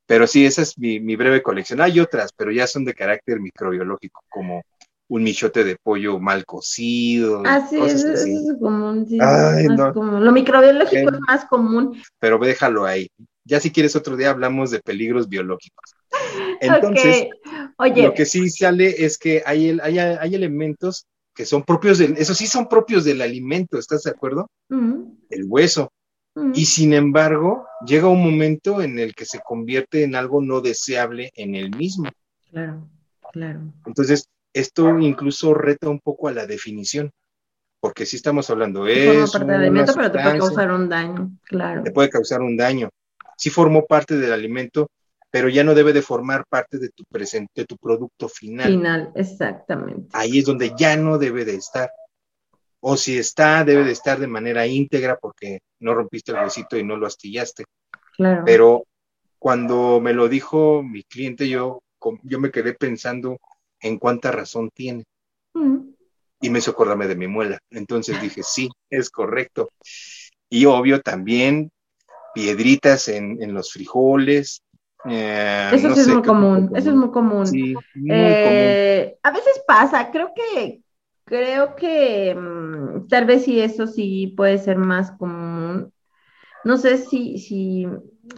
[0.10, 1.82] pero sí, esa es mi, mi breve colección.
[1.82, 4.64] Hay otras, pero ya son de carácter microbiológico, como
[5.08, 7.44] un michote de pollo mal cocido.
[7.46, 8.26] Ah, sí, eso, es
[8.60, 9.06] común.
[9.08, 12.02] Sí, Lo microbiológico es más común.
[12.18, 13.08] Pero déjalo ahí.
[13.46, 15.94] Ya si quieres otro día hablamos de peligros biológicos.
[16.60, 17.28] Entonces,
[17.78, 18.02] Oye.
[18.02, 21.06] lo que sí sale es que hay, hay, hay, elementos
[21.36, 24.50] que son propios del, eso sí son propios del alimento, ¿estás de acuerdo?
[25.30, 25.92] El hueso.
[26.54, 31.32] Y sin embargo, llega un momento en el que se convierte en algo no deseable
[31.36, 32.10] en el mismo.
[32.52, 32.88] Claro,
[33.32, 33.62] claro.
[33.86, 37.12] Entonces, esto incluso reta un poco a la definición,
[37.80, 41.84] porque si estamos hablando es parte del alimento, pero te puede causar un daño, claro.
[41.84, 42.90] Te puede causar un daño.
[43.38, 44.90] Sí formó parte del alimento,
[45.32, 48.68] pero ya no debe de formar parte de tu presente, de tu producto final.
[48.68, 50.10] Final, exactamente.
[50.14, 51.90] Ahí es donde ya no debe de estar.
[52.82, 56.84] O si está, debe de estar de manera íntegra porque no rompiste el huesito y
[56.84, 57.66] no lo astillaste.
[58.16, 58.44] Claro.
[58.46, 58.84] Pero
[59.38, 61.82] cuando me lo dijo mi cliente, yo,
[62.24, 63.38] yo me quedé pensando
[63.82, 65.06] en cuánta razón tiene.
[65.54, 65.92] Mm.
[66.42, 67.60] Y me hizo acordarme de mi muela.
[67.70, 69.72] Entonces dije, sí, es correcto.
[70.50, 71.72] Y obvio también
[72.34, 74.62] piedritas en, los frijoles.
[75.06, 77.48] Eh, eso sí es muy común, eso es muy común.
[77.48, 79.20] Sí, muy eh, común.
[79.24, 80.82] A veces pasa, creo que,
[81.24, 82.69] creo que mm,
[83.10, 85.92] tal vez sí eso sí puede ser más común.
[86.64, 87.88] No sé si, si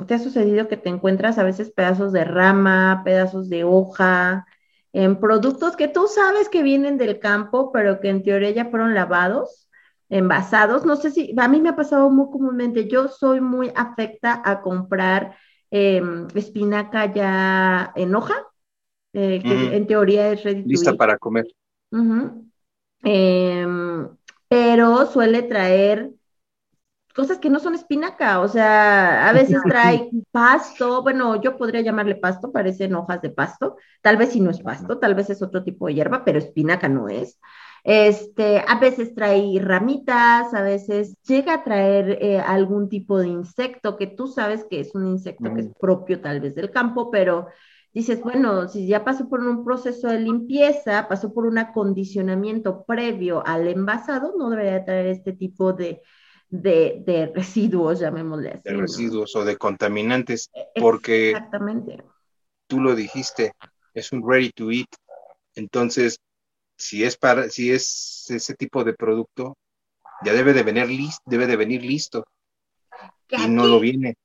[0.07, 4.45] te ha sucedido que te encuentras a veces pedazos de rama, pedazos de hoja,
[4.93, 8.93] en productos que tú sabes que vienen del campo, pero que en teoría ya fueron
[8.93, 9.69] lavados,
[10.09, 10.85] envasados.
[10.85, 14.61] No sé si, a mí me ha pasado muy comúnmente, yo soy muy afecta a
[14.61, 15.35] comprar
[15.71, 18.35] em, espinaca ya en hoja,
[19.13, 21.45] eh, que en teoría es Lista para comer.
[24.51, 26.11] Pero suele traer
[27.15, 32.15] cosas que no son espinaca, o sea, a veces trae pasto, bueno, yo podría llamarle
[32.15, 35.63] pasto, parecen hojas de pasto, tal vez si no es pasto, tal vez es otro
[35.63, 37.39] tipo de hierba, pero espinaca no es.
[37.85, 43.97] Este, a veces trae ramitas, a veces llega a traer eh, algún tipo de insecto
[43.97, 47.47] que tú sabes que es un insecto que es propio tal vez del campo, pero
[47.93, 53.45] dices, bueno, si ya pasó por un proceso de limpieza, pasó por un acondicionamiento previo
[53.45, 56.01] al envasado, no debería traer este tipo de,
[56.49, 58.61] de, residuos, llamémosle así.
[58.63, 62.03] De residuos o de contaminantes, e, porque Exactamente.
[62.67, 63.53] tú lo dijiste,
[63.93, 64.89] es un ready to eat.
[65.55, 66.17] Entonces,
[66.77, 69.57] si es para, si es ese tipo de producto,
[70.23, 72.25] ya debe de venir listo, debe de venir listo.
[73.29, 74.15] Y no lo viene.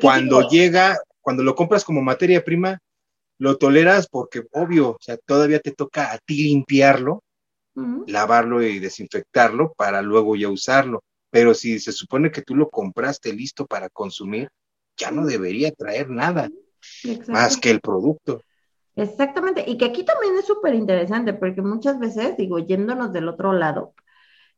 [0.00, 2.78] cuando llega, cuando lo compras como materia prima,
[3.40, 7.24] lo toleras porque, obvio, o sea, todavía te toca a ti limpiarlo,
[8.06, 11.02] lavarlo y desinfectarlo para luego ya usarlo.
[11.30, 14.50] Pero si se supone que tú lo compraste listo para consumir,
[14.94, 16.50] ya no debería traer nada
[17.28, 18.42] más que el producto.
[18.94, 23.54] Exactamente, y que aquí también es súper interesante, porque muchas veces, digo, yéndonos del otro
[23.54, 23.94] lado,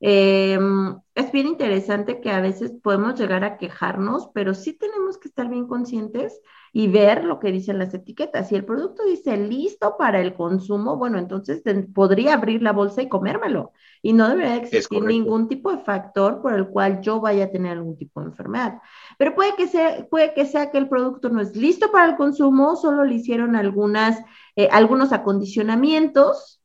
[0.01, 5.29] em, es bien interesante que a veces podemos llegar a quejarnos, pero sí tenemos que
[5.29, 6.41] estar bien conscientes
[6.73, 8.49] y ver lo que dicen las etiquetas.
[8.49, 11.63] Si el producto dice listo para el consumo, bueno, entonces
[11.95, 13.73] podría abrir la bolsa y comérmelo.
[14.01, 17.73] Y no debería existir ningún tipo de factor por el cual yo vaya a tener
[17.73, 18.81] algún tipo de enfermedad.
[19.19, 22.17] Pero puede que sea, puede que, sea que el producto no es listo para el
[22.17, 24.19] consumo, solo le hicieron algunas,
[24.57, 26.62] eh, algunos acondicionamientos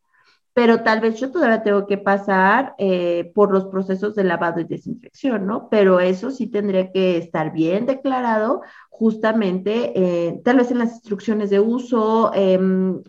[0.58, 4.64] pero tal vez yo todavía tengo que pasar eh, por los procesos de lavado y
[4.64, 5.70] desinfección, ¿no?
[5.70, 11.51] Pero eso sí tendría que estar bien declarado justamente, eh, tal vez en las instrucciones
[11.51, 13.03] de uso, em,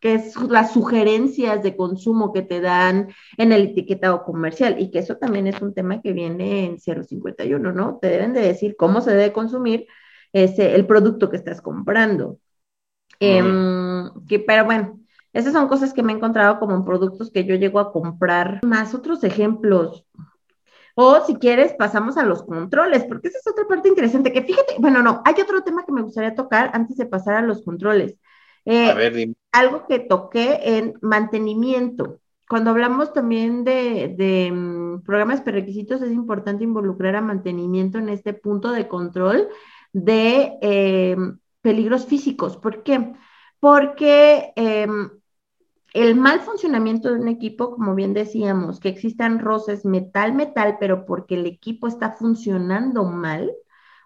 [0.00, 5.00] que es las sugerencias de consumo que te dan en el etiquetado comercial, y que
[5.00, 7.98] eso también es un tema que viene en 051, ¿no?
[8.00, 9.86] Te deben de decir cómo se debe consumir
[10.32, 12.38] ese, el producto que estás comprando.
[13.20, 15.03] Em, que, pero bueno,
[15.34, 18.60] esas son cosas que me he encontrado como en productos que yo llego a comprar.
[18.64, 20.06] Más otros ejemplos.
[20.94, 24.32] O si quieres, pasamos a los controles, porque esa es otra parte interesante.
[24.32, 27.42] Que fíjate, bueno, no, hay otro tema que me gustaría tocar antes de pasar a
[27.42, 28.16] los controles.
[28.64, 29.34] Eh, a ver, dime.
[29.50, 32.20] Algo que toqué en mantenimiento.
[32.48, 38.34] Cuando hablamos también de, de mm, programas prerequisitos, es importante involucrar a mantenimiento en este
[38.34, 39.48] punto de control
[39.92, 41.16] de eh,
[41.60, 42.56] peligros físicos.
[42.56, 43.14] ¿Por qué?
[43.58, 45.10] Porque em,
[45.94, 51.36] el mal funcionamiento de un equipo, como bien decíamos, que existan roces metal-metal, pero porque
[51.36, 53.52] el equipo está funcionando mal,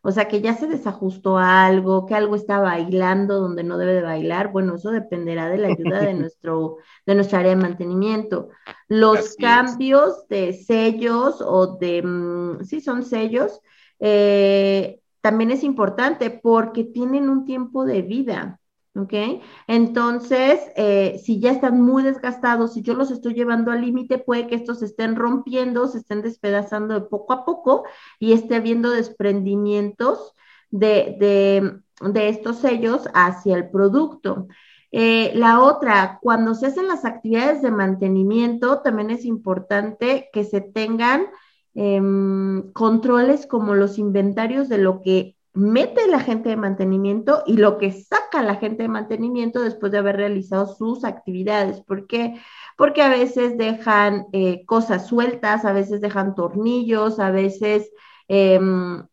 [0.03, 4.03] O sea, que ya se desajustó algo, que algo está bailando donde no debe de
[4.03, 4.53] bailar.
[4.53, 8.51] Bueno, eso dependerá de la ayuda de, nuestro, de nuestra área de mantenimiento.
[8.89, 13.61] Los cambios de sellos o de, mm, sí, son sellos,
[14.01, 18.61] eh, también es importante porque tienen un tiempo de vida.
[18.99, 19.43] ¿Ok?
[19.67, 24.47] Entonces, eh, si ya están muy desgastados, si yo los estoy llevando al límite, puede
[24.47, 27.85] que estos se estén rompiendo, se estén despedazando de poco a poco
[28.19, 30.35] y esté habiendo desprendimientos
[30.71, 31.81] de,
[32.15, 34.49] estos sellos hacia el producto.
[34.91, 40.61] Eh, la otra, cuando se hacen las actividades de mantenimiento, también es importante que se
[40.61, 41.27] tengan
[41.75, 47.79] em, controles como los inventarios de lo que mete la gente de mantenimiento y lo
[47.79, 51.81] que saca la gente de mantenimiento después de haber realizado sus actividades.
[51.83, 52.41] ¿Por qué?
[52.77, 57.91] Porque a veces dejan eh, cosas sueltas, a veces dejan tornillos, a veces
[58.29, 59.07] em,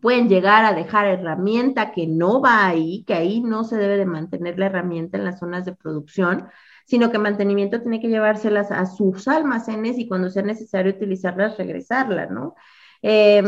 [0.00, 4.06] pueden llegar a dejar herramienta que no va ahí, que ahí no se debe de
[4.06, 6.48] mantener la herramienta en las zonas de producción
[6.88, 12.30] sino que mantenimiento tiene que llevárselas a sus almacenes y cuando sea necesario utilizarlas, regresarlas,
[12.30, 12.54] ¿no?
[13.02, 13.42] Eh,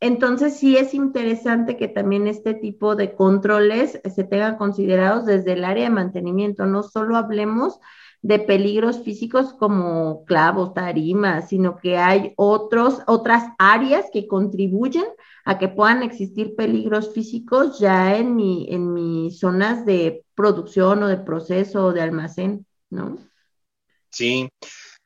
[0.00, 5.64] entonces sí es interesante que también este tipo de controles se tengan considerados desde el
[5.64, 7.80] área de mantenimiento, no solo hablemos
[8.22, 15.04] de peligros físicos como clavos, tarimas, sino que hay otros, otras áreas que contribuyen
[15.44, 21.08] a que puedan existir peligros físicos ya en, mi, en mis zonas de producción o
[21.08, 23.16] de proceso o de almacén, ¿no?
[24.10, 24.48] Sí,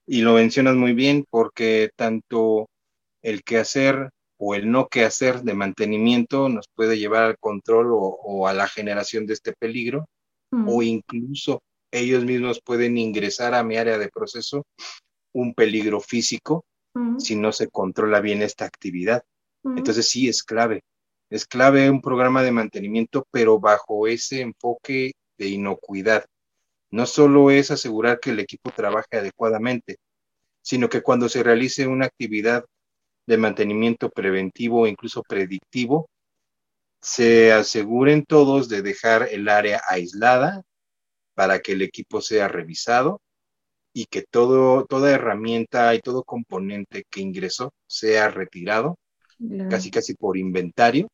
[0.06, 2.70] y lo mencionas muy bien porque tanto
[3.22, 4.10] el quehacer
[4.42, 8.66] o el no que hacer de mantenimiento nos puede llevar al control o, a la
[8.66, 10.08] generación de este peligro,
[10.66, 11.62] o incluso
[11.92, 14.64] ellos mismos pueden ingresar a mi área de proceso
[15.32, 16.64] un peligro físico
[17.18, 19.22] si no se controla bien esta actividad.
[19.62, 20.80] Entonces sí es clave,
[21.28, 26.24] es clave un programa de mantenimiento, pero bajo ese enfoque de inocuidad.
[26.90, 29.98] No solo es asegurar que el equipo trabaje adecuadamente,
[30.62, 32.64] sino que cuando se realice una actividad
[33.30, 36.10] de mantenimiento preventivo o incluso predictivo,
[37.00, 40.62] se aseguren todos de dejar el área aislada
[41.34, 43.20] para que el equipo sea revisado
[43.94, 48.96] y que todo, toda herramienta y todo componente que ingresó sea retirado,
[49.70, 51.06] casi casi por inventario.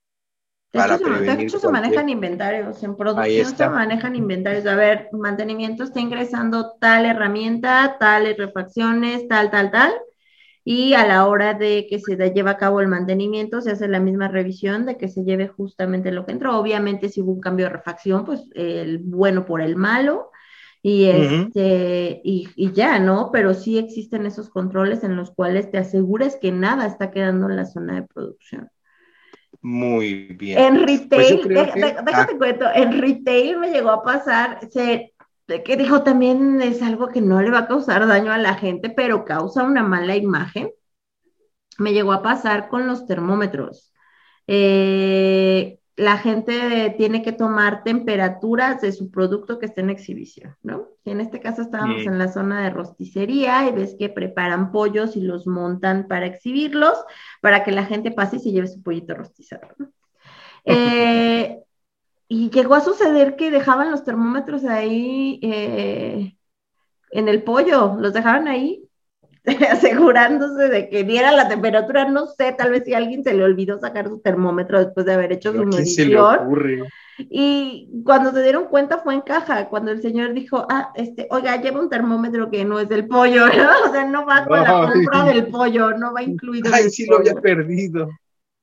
[0.73, 4.67] para prevenir de hecho se manejan inventarios, en producción se manejan inventarios.
[4.67, 9.93] A ver, mantenimiento está ingresando tal herramienta, tales refacciones, tal, tal, tal
[10.69, 14.01] y a la hora de que se lleva a cabo el mantenimiento se hace la
[14.01, 16.59] misma revisión de que se lleve justamente lo que entró.
[16.59, 20.33] Obviamente si hubo un cambio de refacción, pues el bueno por el malo
[20.83, 23.31] y, este, y, ya, ¿no?
[23.33, 27.55] Pero sí existen esos controles en los cuales te asegures que nada está quedando en
[27.55, 28.69] la zona de producción.
[29.63, 30.59] Muy bien.
[30.59, 32.29] En pues retail, déjate ah.
[32.37, 35.15] cuento, en retail me llegó a pasar, se
[35.47, 38.91] que dijo también es algo que no le va a causar daño a la gente,
[38.91, 40.71] pero causa una mala imagen.
[41.79, 43.93] Me llegó a pasar con los termómetros.
[44.47, 50.89] Eh, la gente tiene que tomar temperaturas de su producto que esté en exhibición, ¿no?
[51.05, 55.17] Y en este caso estábamos en la zona de rosticería y ves que preparan pollos
[55.17, 57.03] y los montan para exhibirlos,
[57.41, 59.89] para que la gente pase y se lleve su pollito rostizado, ¿no?
[60.69, 61.63] Eh,
[62.29, 66.37] y llegó a suceder que dejaban los termómetros ahí eh,
[67.11, 68.87] en el pollo, los dejaban ahí
[69.71, 73.45] asegurándose de que diera la temperatura, no sé, tal vez si a alguien se le
[73.45, 76.85] olvidó sacar su termómetro después de haber hecho su medición.
[77.19, 81.61] Y cuando se dieron cuenta fue en caja, cuando el señor dijo, ah, este, oiga,
[81.63, 83.89] lleva un termómetro que no es del pollo, ¿no?
[83.89, 86.71] O sea, no va con la compra del pollo, no va incluido.
[86.75, 88.11] Ay, sí lo había perdido.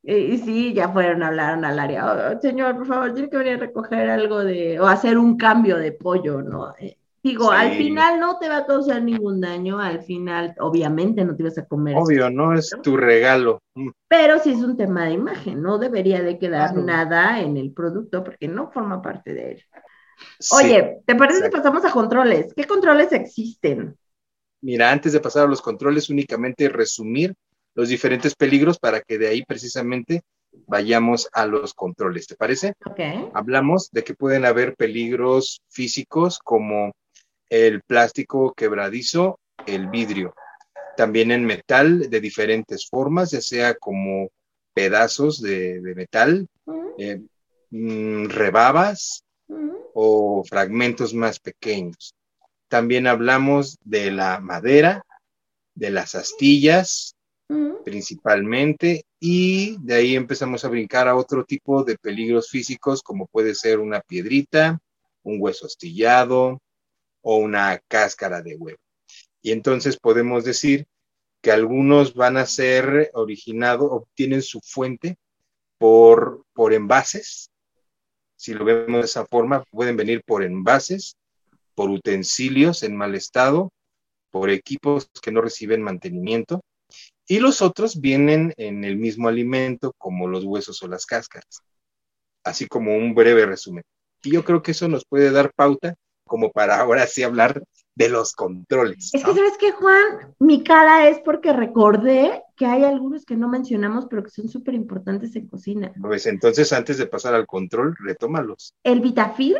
[0.05, 3.57] Y, sí, ya fueron, hablaron al área, oh, señor, por favor, tiene que venir a
[3.57, 6.75] recoger algo de, o hacer un cambio de pollo, ¿no?
[6.77, 11.37] Eh, digo, al final no te va a causar ningún daño, al final obviamente no
[11.37, 11.95] te vas a comer.
[11.97, 13.61] Obvio, no es tu regalo.
[13.75, 13.91] Mm.
[14.09, 18.25] Pero sí es un tema de imagen, no debería de quedar nada en el producto
[18.25, 19.63] porque no forma parte de él.
[20.51, 22.53] Oye, ¿te parece si pasamos a controles?
[22.53, 23.97] ¿Qué controles existen?
[24.61, 27.33] Mira, antes de pasar a los controles, únicamente resumir
[27.75, 30.21] los diferentes peligros para que de ahí precisamente
[30.67, 32.27] vayamos a los controles.
[32.27, 32.73] ¿Te parece?
[32.85, 33.29] Okay.
[33.33, 36.93] Hablamos de que pueden haber peligros físicos como
[37.49, 40.33] el plástico quebradizo, el vidrio.
[40.95, 44.29] También en metal de diferentes formas, ya sea como
[44.73, 46.47] pedazos de, metal,
[46.97, 47.21] eh,
[47.71, 49.23] mm, rebabas
[49.93, 52.15] o fragmentos más pequeños.
[52.67, 55.05] También hablamos de la madera,
[55.75, 57.12] de las astillas,
[57.83, 63.55] principalmente, y de ahí empezamos a brincar a otro tipo de peligros físicos, como puede
[63.55, 64.79] ser una piedrita,
[65.23, 66.61] un hueso astillado
[67.21, 68.79] o una cáscara de huevo.
[69.41, 70.85] Y entonces podemos decir
[71.41, 75.17] que algunos van a ser originados, obtienen su fuente
[75.77, 77.49] por, por envases.
[78.35, 81.17] Si lo vemos de esa forma, pueden venir por envases,
[81.75, 83.71] por utensilios en mal estado,
[84.31, 86.61] por equipos que no reciben mantenimiento
[87.33, 91.63] y los otros vienen en el mismo alimento como los huesos o las cáscaras.
[92.43, 93.83] Así como un breve resumen.
[94.21, 95.95] Y yo creo que eso nos puede dar pauta
[96.27, 97.63] como para ahora sí hablar
[97.95, 99.09] de los controles.
[99.15, 100.35] Es que, ¿sabes qué, Juan?
[100.37, 104.75] Mi cara es porque recordé que hay algunos que no mencionamos, pero que son súper
[104.75, 105.91] importantes en cocina.
[105.99, 108.75] Pues entonces, antes de pasar al control, retómalos.
[108.83, 109.57] El Vitafil,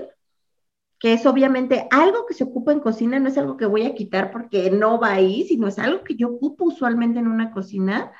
[1.04, 3.93] que es obviamente algo que se ocupa en cocina, no es algo que voy a
[3.93, 8.14] quitar porque no va ahí, sino es algo que yo ocupo usualmente en una cocina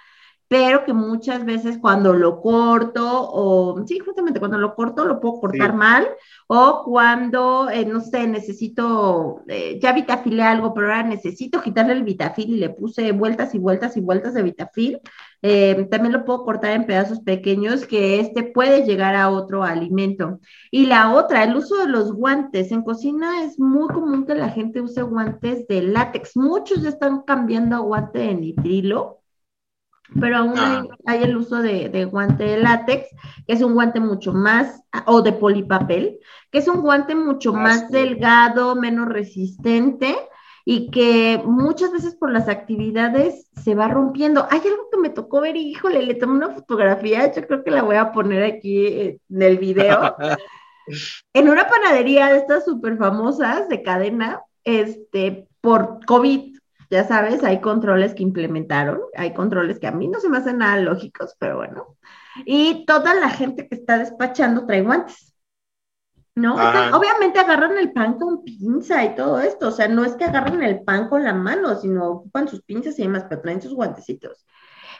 [0.54, 5.40] pero que muchas veces cuando lo corto, o sí, justamente cuando lo corto lo puedo
[5.40, 6.08] cortar mal,
[6.46, 12.04] o cuando, eh, no sé, necesito, eh, ya vitafilé algo, pero ahora necesito quitarle el
[12.04, 15.02] vitafil y le puse vueltas y vueltas y vueltas de vitafil,
[15.42, 20.40] eh, también lo puedo cortar en pedazos pequeños que este puede llegar a otro alimento.
[20.70, 22.72] Y la otra, el uso de los guantes.
[22.72, 26.38] En cocina es muy común que la gente use guantes de látex.
[26.38, 29.23] Muchos ya están cambiando a guante de nitrilo
[30.20, 30.86] pero aún ah.
[31.06, 33.08] hay, el uso de, guante de látex,
[33.48, 36.20] que es un guante mucho más, o de polipapel,
[36.52, 40.16] que es un guante mucho ah, más delgado, menos resistente
[40.66, 44.48] y que muchas veces por las actividades se va rompiendo.
[44.50, 47.72] Hay algo que me tocó ver y híjole, le tomé una fotografía, yo creo que
[47.72, 50.16] la voy a poner aquí en el video.
[51.34, 56.58] en una panadería de estas súper famosas de cadena, este, por COVID,
[56.94, 60.60] ya sabes, hay controles que implementaron, hay controles que a mí no se me hacen
[60.60, 61.98] nada lógicos, pero bueno.
[62.46, 65.32] Y toda la gente que está despachando trae guantes.
[66.36, 66.56] ¿No?
[66.56, 70.64] obviamente agarran el pan con pinza y todo esto, o sea, no es que agarren
[70.64, 74.44] el pan con la mano, sino ocupan sus pinzas y demás, pero traen sus guantecitos.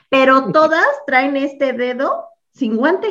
[0.08, 3.08] Pero todas traen este dedo sin guante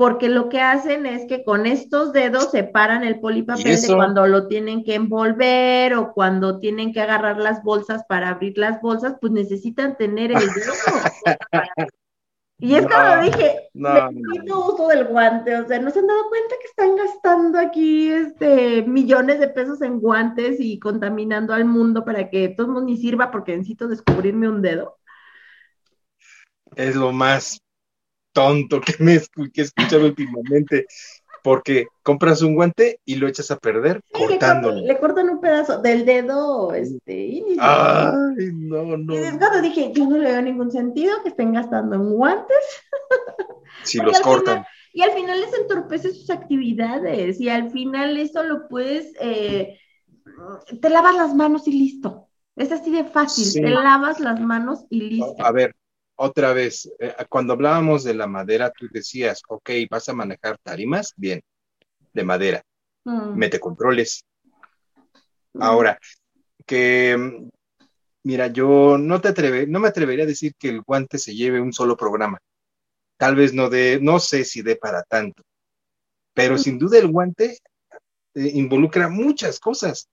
[0.00, 4.46] porque lo que hacen es que con estos dedos separan el polipapel de cuando lo
[4.46, 9.30] tienen que envolver o cuando tienen que agarrar las bolsas para abrir las bolsas, pues
[9.30, 10.72] necesitan tener el dedo.
[12.60, 14.10] y es cuando dije, no,
[14.46, 14.68] no.
[14.68, 18.80] uso del guante, o sea, ¿no se han dado cuenta que están gastando aquí este,
[18.80, 22.96] millones de pesos en guantes y contaminando al mundo para que todo el mundo ni
[22.96, 24.96] sirva porque necesito descubrirme un dedo?
[26.74, 27.60] Es lo más
[28.32, 29.18] tonto que me
[29.52, 30.86] que he escuchado últimamente,
[31.42, 34.80] porque compras un guante y lo echas a perder cortándolo.
[34.80, 39.14] Le, cortan un pedazo del dedo, este, Ay, no, no.
[39.14, 42.56] Y cuando dije, yo no le veo ningún sentido que estén gastando en guantes.
[43.84, 44.66] Si los cortan.
[44.92, 49.78] y al final les entorpece sus actividades y al final eso lo puedes, eh,
[50.82, 52.28] te lavas las manos y listo.
[52.56, 55.36] Es así de fácil, te lavas las manos y listo.
[55.38, 55.74] A ver,
[56.22, 61.14] otra vez, eh, cuando hablábamos de la madera, tú decías, ok, vas a manejar tarimas,
[61.16, 61.40] bien,
[62.12, 62.62] de madera,
[63.04, 63.34] mm.
[63.34, 64.22] mete controles.
[65.54, 65.62] Mm.
[65.62, 65.98] Ahora,
[66.66, 67.48] que, mm,
[68.24, 71.58] mira, yo no, te atreve, no me atrevería a decir que el guante se lleve
[71.58, 72.38] un solo programa.
[73.16, 75.42] Tal vez no de, no sé si dé para tanto,
[76.34, 77.58] pero sin duda el guante
[78.34, 80.06] eh, involucra muchas cosas.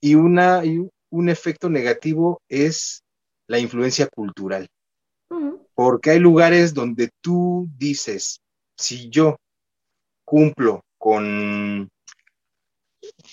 [0.00, 3.02] Y, una, y un efecto negativo es
[3.48, 4.68] la influencia cultural.
[5.76, 8.40] Porque hay lugares donde tú dices,
[8.78, 9.36] si yo
[10.24, 11.90] cumplo con,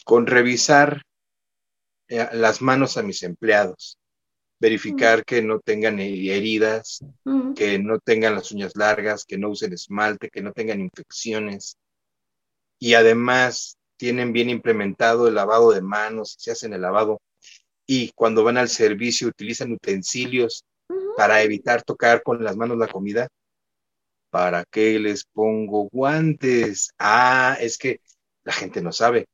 [0.03, 1.03] con revisar
[2.09, 3.97] eh, las manos a mis empleados,
[4.59, 6.99] verificar que no tengan heridas,
[7.55, 11.77] que no tengan las uñas largas, que no usen esmalte, que no tengan infecciones.
[12.77, 17.21] Y además tienen bien implementado el lavado de manos, se hacen el lavado.
[17.87, 20.65] Y cuando van al servicio utilizan utensilios
[21.17, 23.27] para evitar tocar con las manos la comida.
[24.29, 26.91] ¿Para qué les pongo guantes?
[26.97, 28.01] Ah, es que
[28.43, 29.27] la gente no sabe.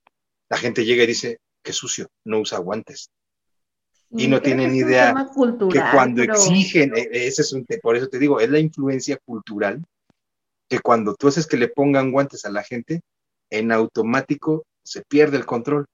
[0.50, 3.10] La gente llega y dice, qué sucio, no usa guantes.
[4.12, 5.14] Y no tienen idea
[5.72, 9.18] que cuando exigen, e, e, ese es un, por eso te digo, es la influencia
[9.24, 9.84] cultural,
[10.68, 13.02] que cuando tú haces que le pongan guantes a la gente,
[13.52, 15.86] en automático se pierde el control,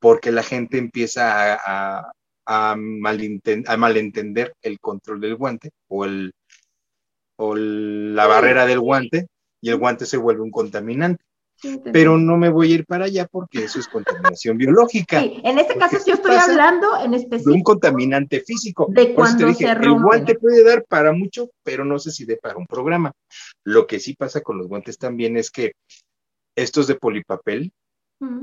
[0.00, 2.12] porque la gente empieza a, a,
[2.76, 6.32] malentender el control del guante o, el,
[7.36, 9.28] o la barrera del guante
[9.60, 11.22] y el guante se vuelve un contaminante.
[11.92, 15.20] pero no me voy a ir para allá porque eso es contaminación biológica.
[15.20, 18.86] Sí, en este caso yo estoy hablando en específico de un contaminante físico.
[18.88, 19.86] De cuando se rompe.
[19.86, 23.12] El guante puede dar para mucho, pero no sé si dé para un programa.
[23.64, 25.72] Lo que sí pasa con los guantes también es que
[26.56, 27.72] estos de polipapel,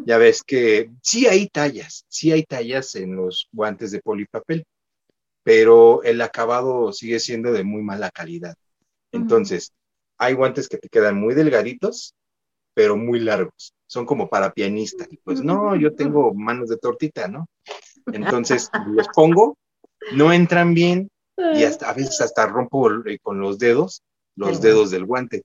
[0.06, 4.66] ya ves que sí hay tallas, sí hay tallas en los guantes de polipapel,
[5.44, 8.56] pero el acabado sigue siendo de muy mala calidad.
[9.12, 9.72] Entonces,
[10.18, 12.16] hay guantes que te quedan muy delgaditos,
[12.74, 13.74] pero muy largos.
[13.88, 15.08] Son como para pianista.
[15.24, 17.48] pues no, yo tengo manos de tortita, ¿no?
[18.08, 19.58] Entonces los pongo,
[20.14, 24.02] no entran bien y hasta, a veces hasta rompo eh, con los dedos,
[24.36, 25.44] los dedos del guante.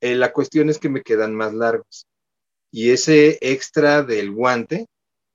[0.00, 2.06] Eh, la cuestión es que me quedan más largos.
[2.70, 4.86] Y ese extra del guante,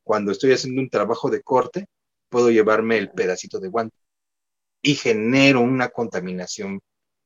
[0.03, 1.85] cuando estoy haciendo un trabajo de corte,
[2.29, 3.95] puedo llevarme el pedacito de guante
[4.81, 6.81] y genero una contaminación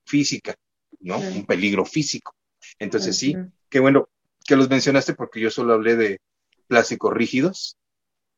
[0.06, 0.56] física,
[1.00, 1.20] ¿no?
[1.20, 2.34] Un peligro físico.
[2.80, 3.36] Entonces sí,
[3.70, 4.10] qué bueno
[4.46, 6.20] que los mencionaste porque yo solo hablé de
[6.68, 7.78] plásticos rígidos,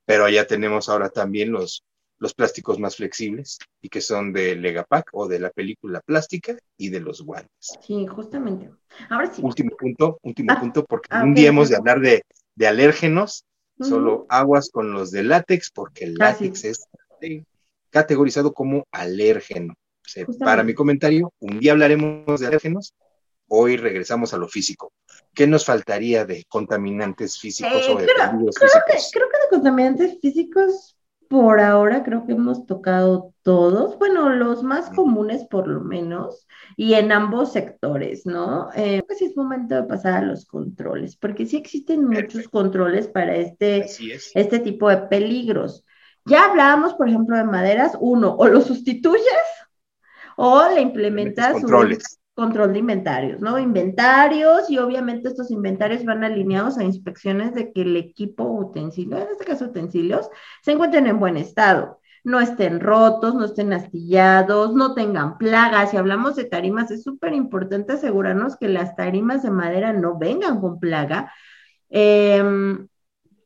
[0.05, 1.83] pero allá tenemos ahora también los,
[2.19, 6.89] los plásticos más flexibles y que son de Legapac o de la película plástica y
[6.89, 7.77] de los guantes.
[7.81, 8.71] Sí, justamente.
[9.09, 9.41] Ahora sí.
[9.43, 12.23] Último punto, último ah, punto, porque ah, un día hemos de hablar de,
[12.67, 13.45] alérgenos,
[13.79, 16.87] solo aguas con los de látex, porque el látex es
[17.91, 19.75] categorizado como alérgeno.
[20.39, 22.93] para mi comentario, un día hablaremos de alérgenos,
[23.47, 24.91] hoy regresamos a lo físico.
[25.33, 29.11] ¿Qué nos faltaría de contaminantes físicos eh, o de creo, físicos?
[29.13, 30.96] creo que de contaminantes físicos
[31.29, 36.93] por ahora creo que hemos tocado todos, bueno, los más comunes por lo menos, y
[36.93, 38.69] en ambos sectores, ¿no?
[38.75, 43.35] Eh, pues es momento de pasar a los controles, porque sí existen muchos controles para
[43.35, 43.87] este,
[44.33, 45.85] este tipo de peligros.
[46.25, 49.23] Ya hablábamos, por ejemplo, de maderas, uno, o lo sustituyes
[50.35, 53.57] o le implementas controles control de inventarios, ¿no?
[53.57, 59.29] Inventarios y obviamente estos inventarios van alineados a inspecciones de que el equipo utensilio, en
[59.31, 60.29] este caso utensilios,
[60.61, 65.89] se encuentren en buen estado, no estén rotos, no estén astillados, no tengan plagas.
[65.89, 70.61] Si hablamos de tarimas, es súper importante asegurarnos que las tarimas de madera no vengan
[70.61, 71.33] con plaga.
[71.89, 72.77] Eh,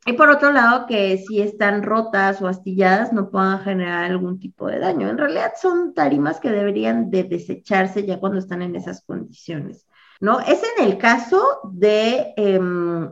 [0.06, 4.68] y por otro lado, que si están rotas o astilladas no puedan generar algún tipo
[4.68, 5.08] de daño.
[5.10, 9.86] En realidad son tarimas que deberían de desecharse ya cuando están en esas condiciones,
[10.20, 10.40] ¿no?
[10.40, 13.12] Es en el caso de em,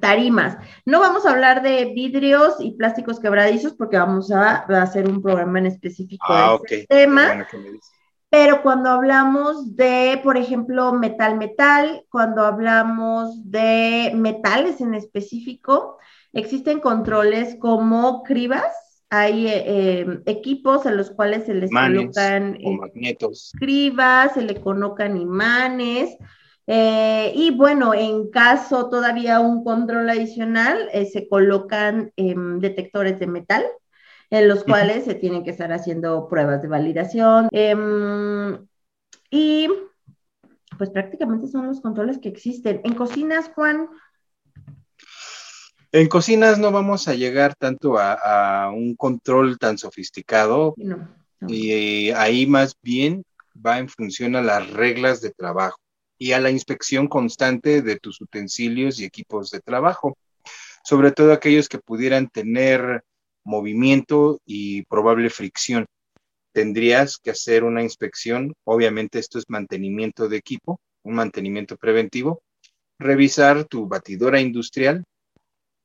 [0.00, 0.56] tarimas.
[0.86, 5.58] No vamos a hablar de vidrios y plásticos quebradizos porque vamos a, hacer un programa
[5.58, 7.46] en específico ah, de este tema.
[8.30, 15.96] Pero cuando hablamos de, por ejemplo, metal-metal, cuando hablamos de metales en específico,
[16.34, 18.66] existen controles como cribas.
[19.08, 23.52] Hay eh, em, equipos a los cuales se les colocan eh, magnetos.
[23.58, 26.14] cribas, se le colocan imanes.
[26.66, 33.64] Eh, y bueno, en caso todavía un control adicional, se colocan em, detectores de metal
[34.30, 37.48] en los cuales se tienen que estar haciendo pruebas de validación.
[37.52, 38.66] Em,
[39.30, 39.68] y
[40.76, 42.80] pues prácticamente son los controles que existen.
[42.84, 43.88] En cocinas, Juan.
[45.90, 50.74] En cocinas no vamos a llegar tanto a, un control tan sofisticado.
[51.46, 53.24] Y ahí más bien
[53.64, 55.78] va en función a las reglas de trabajo
[56.18, 60.18] y a la inspección constante de tus utensilios y equipos de trabajo,
[60.84, 63.04] sobre todo aquellos que pudieran tener
[63.48, 65.86] movimiento y probable fricción.
[66.52, 72.42] Tendrías que hacer una inspección, obviamente esto es mantenimiento de equipo, un mantenimiento preventivo,
[72.98, 75.02] revisar tu batidora industrial,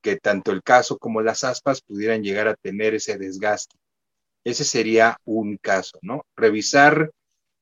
[0.02, 3.78] que tanto el caso como las aspas pudieran llegar a tener ese desgaste.
[4.44, 6.26] Ese sería un caso, ¿no?
[6.36, 7.12] Revisar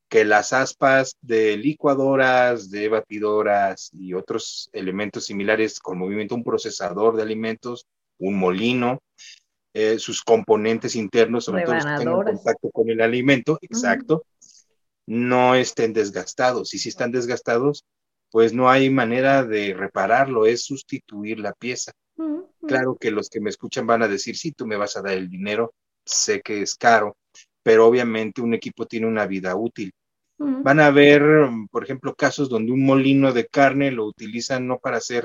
[0.10, 7.16] que las aspas de licuadoras, de batidoras y otros elementos similares con movimiento, un procesador
[7.16, 7.86] de alimentos,
[8.18, 9.00] un molino,
[9.74, 14.26] eh, sus componentes internos, sobre todo los que tengan contacto con el alimento, exacto,
[15.08, 16.74] no estén desgastados.
[16.74, 17.86] Y si están desgastados,
[18.32, 21.92] pues no hay manera de repararlo, es sustituir la pieza.
[22.68, 25.14] Claro que los que me escuchan van a decir, sí, tú me vas a dar
[25.14, 25.74] el dinero,
[26.06, 27.18] sé que es caro,
[27.64, 29.92] pero obviamente un equipo tiene una vida útil.
[30.38, 31.22] Van a ver,
[31.70, 35.24] por ejemplo, casos donde un molino de carne lo utilizan no para hacer,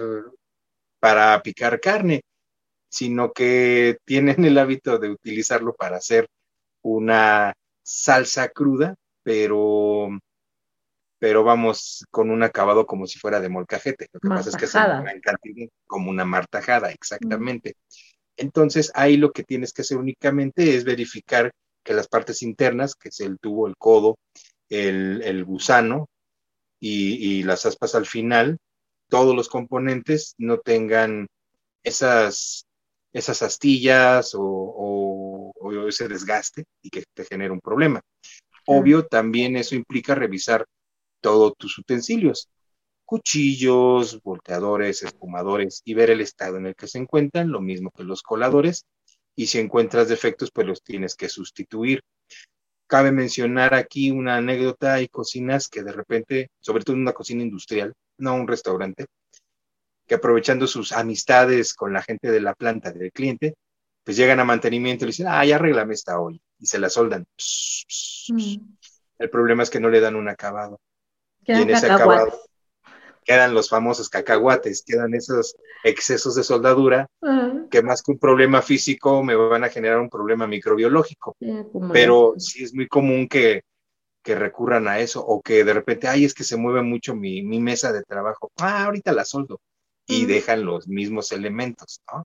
[1.01, 2.23] para picar carne,
[2.89, 6.27] sino que tienen el hábito de utilizarlo para hacer
[6.83, 10.09] una salsa cruda, pero,
[11.19, 14.09] pero vamos con un acabado como si fuera de molcajete.
[14.13, 17.77] Lo que pasa es que es una cantidad, como una martajada, exactamente.
[18.37, 21.51] Entonces, ahí lo que tienes que hacer únicamente es verificar
[21.83, 24.19] que las partes internas, que es el tubo, el codo,
[24.69, 26.09] el, gusano
[26.81, 28.59] y, y, las aspas al final,
[29.09, 31.29] todos los componentes no tengan
[31.85, 32.67] esas,
[33.17, 35.53] esas astillas o,
[35.89, 38.01] ese desgaste y que te genere un problema.
[38.67, 40.67] Obvio, también eso implica revisar
[41.21, 42.51] todos tus utensilios,
[43.05, 48.05] cuchillos, volteadores, espumadores y ver el estado en el que se encuentran, lo mismo que
[48.05, 48.85] los coladores.
[49.35, 52.03] Y si encuentras defectos, pues los tienes que sustituir.
[52.87, 57.43] Cabe mencionar aquí una anécdota, hay cocinas que de repente, sobre todo en una cocina
[57.43, 59.07] industrial, no un restaurante,
[60.07, 63.55] que aprovechando sus amistades con la gente de la planta del cliente,
[64.05, 66.89] pues llegan a mantenimiento y le dicen, ah, ya arreglame esta olla, y se la
[66.89, 67.27] soldan.
[68.29, 68.57] Mm.
[69.19, 70.81] El problema es que no le dan un acabado.
[71.45, 72.33] y en ese acabado
[73.27, 77.09] quedan los famosos cacahuates, quedan esos excesos de soldadura
[77.71, 81.37] que más que un problema físico me van a generar un problema microbiológico.
[81.93, 83.63] Pero sí es muy común que,
[84.25, 87.93] recurran a eso o que de repente, ay, es que se mueve mucho mi, mesa
[87.93, 88.51] de trabajo.
[88.57, 89.61] Ah, ahorita la soldo.
[90.07, 92.25] Y dejan los mismos elementos, ¿no?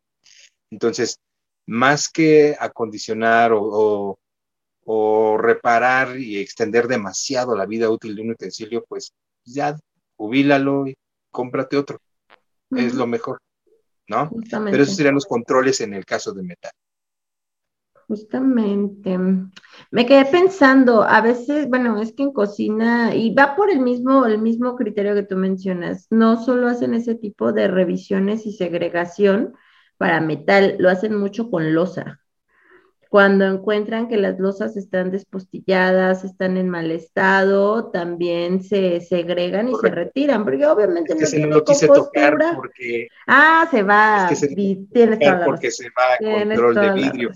[0.69, 1.17] Entonces,
[1.65, 4.19] más que acondicionar o,
[4.85, 9.13] o reparar y extender demasiado la vida útil de un utensilio, pues
[9.43, 9.77] ya
[10.15, 10.95] jubílalo y
[11.31, 11.99] cómprate otro.
[12.71, 13.39] Es lo mejor,
[14.07, 14.29] ¿no?
[14.49, 16.71] Pero esos serían los controles en el caso de metal.
[18.11, 19.17] Justamente.
[19.89, 24.25] Me quedé pensando, a veces, bueno, es que en cocina, y va por el mismo,
[24.25, 29.53] el mismo criterio que tú mencionas, no solo hacen ese tipo de revisiones y segregación
[29.97, 32.19] para metal, lo hacen mucho con losa.
[33.07, 39.75] Cuando encuentran que las losas están despostilladas, están en mal estado, también se segregan y
[39.75, 44.41] se retiran, porque obviamente no tiene lo quise tocar porque ah, se va, es
[45.45, 47.31] porque se va a control de vidrio.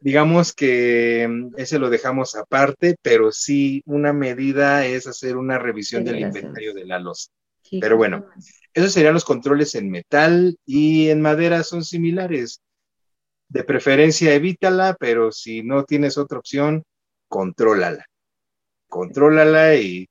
[0.00, 6.04] Digamos que mm, ese lo dejamos aparte, pero sí una medida es hacer una revisión
[6.04, 7.30] del inventario de la losa.
[7.80, 8.26] pero bueno,
[8.72, 12.62] esos serían los controles en metal y en madera son similares
[13.48, 16.84] de preferencia evítala, pero si no tienes otra opción,
[17.28, 18.06] contrólala.
[18.88, 20.08] Contrólala y,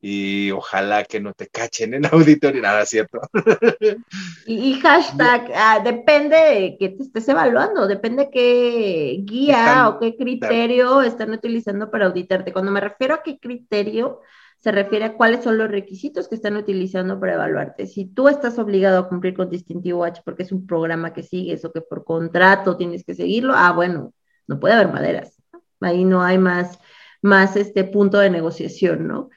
[0.00, 3.20] y ojalá que no te cachen en auditorio, nada, ¿cierto?
[4.46, 11.02] Y, hashtag, ah, depende de que te estés evaluando, depende qué guía o qué criterio
[11.02, 12.52] están utilizando para auditarte.
[12.52, 14.20] Cuando me refiero a qué criterio,
[14.58, 17.86] se refiere a cuáles son los requisitos que están utilizando para evaluarte.
[17.86, 21.64] Si tú estás obligado a cumplir con Distintivo H porque es un programa que sigues
[21.64, 24.14] o que por contrato tienes que seguirlo, ah, bueno,
[24.46, 25.36] no puede haber maderas.
[25.80, 26.78] Ahí no hay más,
[27.22, 29.30] más este punto de negociación, ¿no?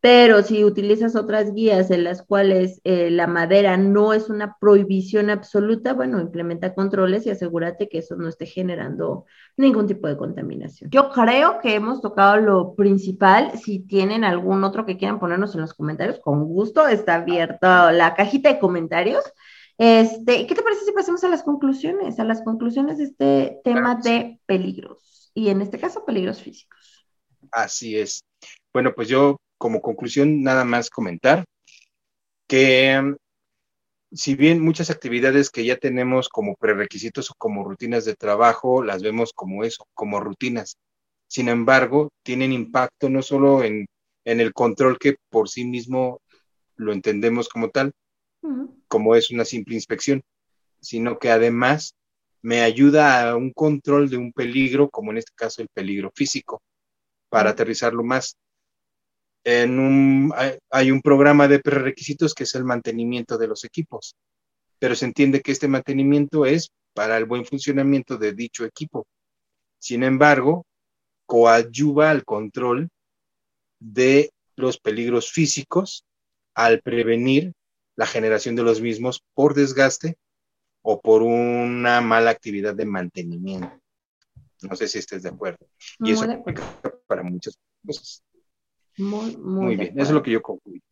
[0.00, 5.28] Pero si utilizas otras guías en las cuales eh, la madera no es una prohibición
[5.28, 9.26] absoluta, bueno, implementa controles y asegúrate que eso no esté generando
[9.56, 10.90] ningún tipo de contaminación.
[10.90, 13.58] Yo creo que hemos tocado lo principal.
[13.58, 18.14] Si tienen algún otro que quieran ponernos en los comentarios, con gusto está abierta la
[18.14, 19.24] cajita de comentarios.
[19.78, 22.20] Este, ¿Qué te parece si pasamos a las conclusiones?
[22.20, 27.06] A las conclusiones de este tema de peligros y en este caso peligros físicos.
[27.50, 28.20] Así es.
[28.72, 31.44] Bueno, pues yo como conclusión, nada más comentar
[32.46, 33.14] que
[34.10, 39.02] si bien muchas actividades que ya tenemos como prerequisitos o como rutinas de trabajo, las
[39.02, 40.78] vemos como eso, como rutinas.
[41.28, 43.86] Sin embargo, tienen impacto no solo en,
[44.24, 46.20] el control que por sí mismo
[46.76, 47.92] lo entendemos como tal,
[48.86, 50.22] como es una simple inspección,
[50.80, 51.94] sino que además
[52.42, 56.62] me ayuda a un control de un peligro, como en este caso el peligro físico,
[57.30, 58.36] para aterrizarlo más
[59.48, 60.34] en un,
[60.68, 64.14] hay un programa de prerequisitos que es el mantenimiento de los equipos,
[64.78, 69.06] pero se entiende que este mantenimiento es para el buen funcionamiento de dicho equipo.
[69.78, 70.66] Sin embargo,
[71.24, 72.90] coadyuva al control
[73.80, 76.04] de los peligros físicos
[76.54, 77.54] al prevenir
[77.96, 80.18] la generación de los mismos por desgaste
[80.82, 83.80] o por una mala actividad de mantenimiento.
[84.60, 85.66] No sé si estés de acuerdo.
[86.00, 86.26] Y eso
[87.06, 88.22] para muchas cosas.
[88.98, 89.92] Muy, muy, bien.
[89.94, 90.82] Eso es lo que yo concluí.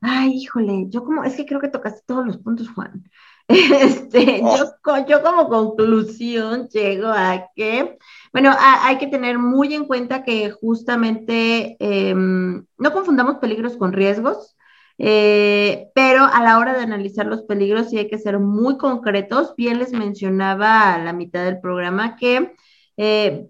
[0.00, 3.04] Ay, híjole, yo como, es que creo que tocaste todos los puntos, Juan.
[3.46, 4.56] Este, oh.
[4.56, 7.98] yo, yo, como conclusión llego a que,
[8.32, 14.56] bueno, hay que tener muy en cuenta que justamente em, no confundamos peligros con riesgos,
[14.96, 19.54] eh, pero a la hora de analizar los peligros sí hay que ser muy concretos.
[19.56, 22.54] Bien les mencionaba a la mitad del programa que
[22.96, 23.46] eh,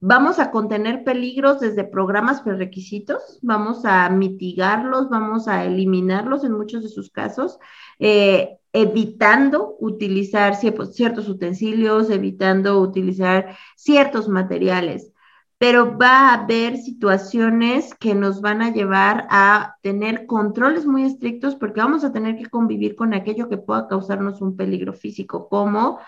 [0.00, 6.82] Vamos a contener peligros desde programas prerequisitos, vamos a mitigarlos, vamos a eliminarlos en muchos
[6.82, 7.58] de sus casos,
[7.98, 15.12] eh, evitando utilizar ciertos utensilios, evitando utilizar ciertos materiales.
[15.58, 21.54] pero va a haber situaciones que nos van a llevar a tener controles muy estrictos
[21.56, 25.98] porque vamos a tener que convivir con aquello que pueda causarnos un peligro físico, como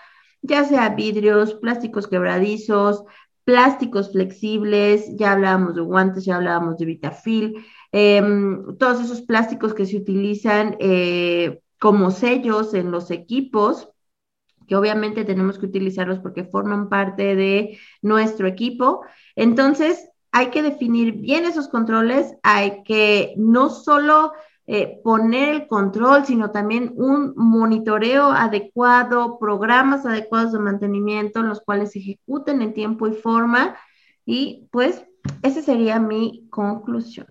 [0.41, 3.03] ya sea vidrios, plásticos quebradizos,
[3.43, 9.85] plásticos flexibles, ya hablábamos de guantes, ya hablábamos de Vitafil, em, todos esos plásticos que
[9.85, 13.89] se utilizan eh, como sellos en los equipos
[14.69, 19.01] que obviamente tenemos que utilizarlos porque forman parte de nuestro equipo.
[19.35, 24.31] Entonces, hay que definir bien esos controles, hay que no solo
[24.71, 31.93] eh, poner el control, sino también un monitoreo adecuado, programas adecuados de mantenimiento, los cuales
[31.93, 33.79] se ejecuten en tiempo y forma.
[34.27, 35.03] Y pues,
[35.41, 37.25] esa sería mi conclusión.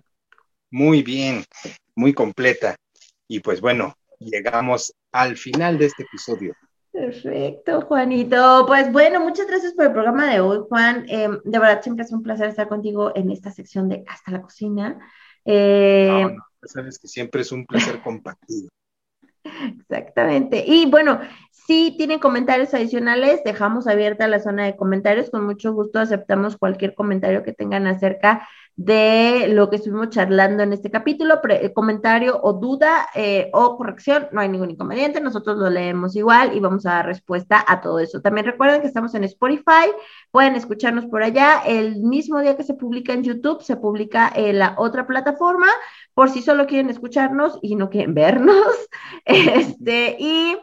[0.69, 1.45] Muy bien,
[1.95, 2.75] muy completa.
[3.29, 6.53] Y pues bueno, llegamos al final de este episodio.
[6.91, 8.65] Perfecto, Juanito.
[8.67, 11.05] Pues bueno, muchas gracias por el programa de hoy, Juan.
[11.07, 14.41] Em, de verdad, siempre es un placer estar contigo en esta sección de Hasta la
[14.41, 14.99] Cocina.
[15.45, 18.69] Eh, sabes que siempre es un placer compartido.
[19.43, 20.63] Exactamente.
[20.65, 21.19] Y bueno,
[21.51, 25.29] si tienen comentarios adicionales, dejamos abierta la zona de comentarios.
[25.29, 28.47] Con mucho gusto aceptamos cualquier comentario que tengan acerca
[28.79, 34.29] de lo que estuvimos charlando en este capítulo, eh, comentario o duda eh, o corrección,
[34.31, 37.99] no hay ningún inconveniente, nosotros lo leemos igual y vamos a dar respuesta a todo
[37.99, 38.21] eso.
[38.21, 39.91] También recuerden que estamos en Spotify,
[40.31, 44.59] pueden escucharnos por allá, el mismo día que se publica en YouTube, se publica en
[44.59, 45.67] la otra plataforma,
[46.13, 48.65] por si solo quieren escucharnos y no quieren vernos,
[49.25, 50.57] este, y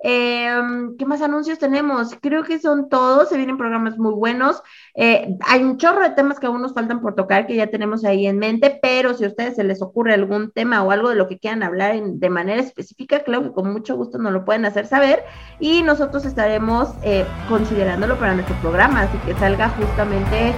[0.00, 2.14] Em, ¿Qué más anuncios tenemos?
[2.20, 4.62] Creo que son todos, se vienen programas muy buenos.
[4.94, 8.04] Eh, hay un chorro de temas que aún nos faltan por tocar, que ya tenemos
[8.04, 11.16] ahí en mente, pero si a ustedes se les ocurre algún tema o algo de
[11.16, 14.64] lo que quieran hablar de manera específica, claro que con mucho gusto nos lo pueden
[14.66, 15.24] hacer saber
[15.58, 20.54] y nosotros estaremos eh, considerándolo para nuestro programa, así que salga justamente eh,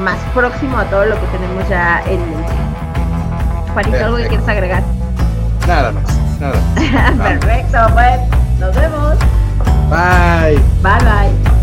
[0.00, 2.52] más próximo a todo lo que tenemos ya en mente.
[3.74, 4.82] Juanito, ¿algo que quieres agregar?
[5.66, 6.54] Nada más, nada
[7.40, 8.43] Perfecto, pues.
[8.64, 9.18] Nos vemos.
[9.90, 10.58] Bye.
[10.82, 11.53] Bye bye.